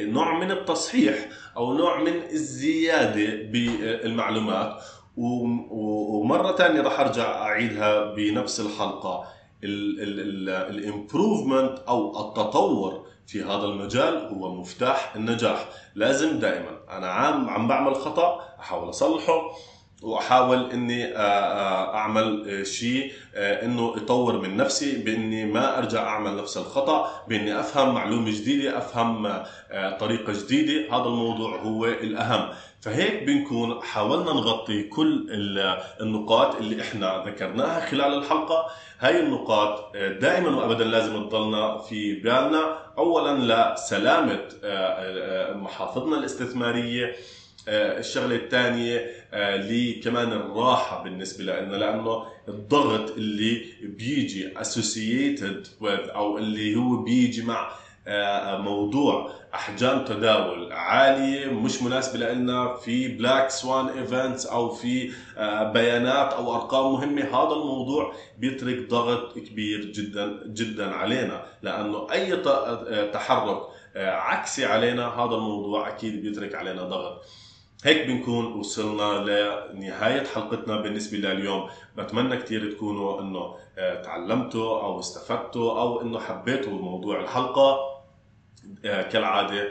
نوع 0.00 0.38
من 0.38 0.50
التصحيح 0.50 1.28
أو 1.56 1.72
نوع 1.74 2.00
من 2.02 2.12
الزيادة 2.32 3.42
بالمعلومات. 3.52 4.82
ومرة 5.16 6.56
ثانية 6.56 6.80
راح 6.80 7.00
أرجع 7.00 7.42
أعيدها 7.42 8.14
بنفس 8.14 8.60
الحلقة. 8.60 9.24
الامبروفمنت 10.70 11.78
أو 11.88 12.28
التطور 12.28 13.06
في 13.28 13.42
هذا 13.42 13.64
المجال 13.64 14.16
هو 14.16 14.54
مفتاح 14.54 15.16
النجاح. 15.16 15.68
لازم 15.94 16.38
دائما. 16.38 16.70
أنا 16.90 17.06
عم 17.06 17.48
عم 17.50 17.68
بعمل 17.68 17.94
خطأ 17.94 18.40
أحاول 18.60 18.88
أصلحه. 18.88 19.42
وأحاول 20.02 20.70
إني 20.70 21.16
أعمل 21.16 22.62
شيء 22.66 23.12
إنه 23.34 23.94
يطور 23.96 24.38
من 24.38 24.56
نفسي 24.56 24.98
بإني 25.02 25.44
ما 25.44 25.78
أرجع 25.78 26.02
أعمل 26.06 26.36
نفس 26.36 26.56
الخطأ 26.56 27.24
بإني 27.28 27.60
أفهم 27.60 27.94
معلومة 27.94 28.30
جديدة 28.30 28.78
أفهم 28.78 29.42
طريقة 30.00 30.32
جديدة. 30.32 30.96
هذا 30.96 31.04
الموضوع 31.04 31.56
هو 31.56 31.86
الأهم. 31.86 32.48
فهيك 32.80 33.22
بنكون 33.22 33.82
حاولنا 33.82 34.32
نغطي 34.32 34.82
كل 34.82 35.26
النقاط 36.00 36.54
اللي 36.56 36.82
إحنا 36.82 37.24
ذكرناها 37.26 37.86
خلال 37.86 38.14
الحلقة. 38.14 38.66
هاي 39.00 39.20
النقاط 39.20 39.96
دائما 39.96 40.56
وابدا 40.56 40.84
لازم 40.84 41.28
تضلنا 41.28 41.78
في 41.78 42.14
بالنا. 42.14 42.78
اولا 42.98 43.74
لسلامة 43.74 44.40
محافظنا 45.54 46.16
الاستثمارية 46.18 47.14
الشغلة 47.68 48.36
الثانية 48.36 49.10
لي 49.32 49.92
كمان 49.92 50.32
الراحه 50.32 51.02
بالنسبة 51.02 51.44
لنا 51.44 51.76
لأنه 51.76 52.24
الضغط 52.48 53.10
اللي 53.10 53.64
بيجي 53.82 54.54
with 55.80 56.14
أو 56.14 56.38
اللي 56.38 56.76
هو 56.76 56.96
بيجي 56.96 57.42
مع 57.42 57.70
موضوع 58.58 59.30
أحجام 59.54 60.04
تداول 60.04 60.72
عالية 60.72 61.46
مش 61.46 61.82
مناسبة 61.82 62.32
لنا 62.32 62.74
في 62.74 63.08
Black 63.08 63.50
Swan 63.50 63.88
events 63.88 64.46
أو 64.46 64.68
في 64.70 65.12
بيانات 65.72 66.32
أو 66.32 66.54
أرقام 66.54 66.92
مهمة 66.92 67.22
هذا 67.22 67.52
الموضوع 67.52 68.14
بيترك 68.38 68.88
ضغط 68.88 69.38
كبير 69.38 69.84
جدا 69.84 70.42
جدا 70.46 70.94
علينا. 70.94 71.42
لأنه 71.62 72.06
أي 72.12 72.36
تحرك 73.12 73.60
عكسي 73.96 74.64
علينا 74.64 75.06
هذا 75.08 75.34
الموضوع 75.34 75.88
أكيد 75.88 76.22
بيترك 76.22 76.54
علينا 76.54 76.82
ضغط. 76.82 77.24
هيك 77.84 78.06
بنكون 78.06 78.46
وصلنا 78.46 79.24
لنهاية 79.72 80.24
حلقتنا 80.24 80.80
بالنسبة 80.80 81.18
لليوم. 81.18 81.68
بتمنى 81.96 82.36
كثير 82.36 82.72
تكونوا 82.72 83.20
إنه 83.20 83.54
تعلمتوا 83.76 84.82
أو 84.82 85.00
استفدتوا 85.00 85.80
أو 85.80 86.02
إنه 86.02 86.18
حبيتوا 86.18 86.72
موضوع 86.72 87.20
الحلقة. 87.20 87.78
كالعادة 88.82 89.68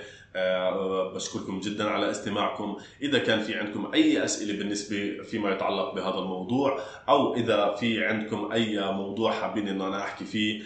بشكركم 1.15 1.60
جدا 1.60 1.89
على 1.89 2.12
استماعكم. 2.12 2.78
إذا 3.02 3.20
كان 3.20 3.39
في 3.39 3.56
عندكم 3.56 3.91
أي 3.93 4.24
أسئلة 4.26 4.58
بالنسبة 4.58 5.24
فيما 5.24 5.52
يتعلق 5.52 5.93
بهذا 5.96 6.17
الموضوع 6.20 6.80
أو 7.10 7.36
إذا 7.36 7.76
في 7.76 8.06
عندكم 8.06 8.52
أي 8.52 8.91
موضوع 8.91 9.32
حابين 9.32 9.67
أن 9.67 9.82
أنا 9.82 10.04
أحكي 10.04 10.26
فيه 10.26 10.63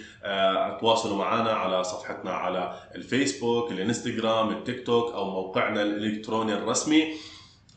تواصلوا 0.79 1.17
معنا 1.17 1.51
على 1.51 1.83
صفحتنا 1.83 2.31
على 2.31 2.75
الفيسبوك 2.95 3.71
الانستغرام 3.71 4.49
التيك 4.49 4.85
توك 4.85 5.13
أو 5.13 5.29
موقعنا 5.29 5.81
الإلكتروني 5.81 6.53
الرسمي. 6.53 7.13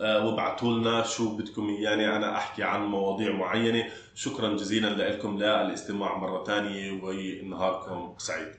وابعتوا 0.00 0.72
لنا 0.72 1.02
شو 1.02 1.36
بدكم 1.36 1.70
يعني 1.70 2.16
أنا 2.16 2.36
أحكي 2.36 2.62
عن 2.62 2.84
مواضيع 2.84 3.32
معينة. 3.32 3.90
شكرا 4.14 4.48
جزيلا 4.56 4.86
لكم. 4.86 5.38
للاستماع 5.38 6.18
مرة 6.18 6.44
ثانية 6.44 7.02
ونهاركم 7.02 8.14
سعيد. 8.18 8.54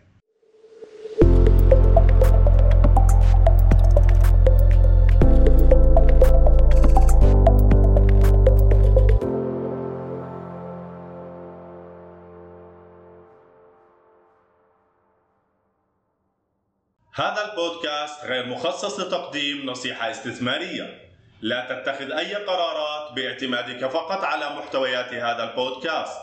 هذا 17.18 17.52
البودكاست 17.52 18.26
غير 18.26 18.46
مخصص 18.48 19.00
لتقديم 19.00 19.66
نصيحة 19.66 20.12
استثمارية. 20.12 21.05
لا 21.46 21.62
تتخذ 21.70 22.12
أي 22.12 22.36
قرارات 22.36 23.12
باعتمادك 23.14 23.86
فقط 23.88 24.24
على 24.24 24.50
محتويات 24.56 25.14
هذا 25.14 25.44
البودكاست. 25.52 26.18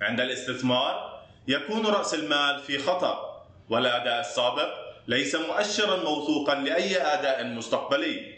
عند 0.00 0.20
الاستثمار 0.20 1.20
يكون 1.48 1.86
رأس 1.86 2.14
المال 2.14 2.62
في 2.62 2.78
خطر، 2.78 3.42
والأداء 3.68 4.20
السابق 4.20 4.74
ليس 5.08 5.34
مؤشرا 5.34 5.96
موثوقا 5.96 6.54
لأي 6.54 7.02
أداء 7.02 7.44
مستقبلي. 7.44 8.34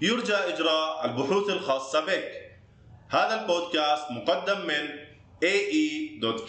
يرجى 0.00 0.34
إجراء 0.34 1.04
البحوث 1.04 1.50
الخاصة 1.50 2.00
بك. 2.00 2.32
هذا 3.10 3.40
البودكاست 3.42 4.10
مقدم 4.10 4.66
من 4.66 4.88
ae.capex.com 5.44 6.46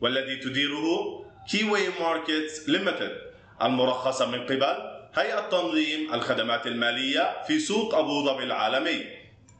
والذي 0.00 0.36
تديره 0.36 1.24
Key 1.50 1.88
Way 2.00 2.20
Markets 2.20 2.68
Limited 2.68 3.20
المرخصة 3.62 4.26
من 4.26 4.44
قبل 4.44 4.95
هيئة 5.18 5.40
تنظيم 5.40 6.14
الخدمات 6.14 6.66
المالية 6.66 7.44
في 7.46 7.58
سوق 7.58 7.94
أبو 7.94 8.24
ظبي 8.24 8.44
العالمي. 8.44 9.15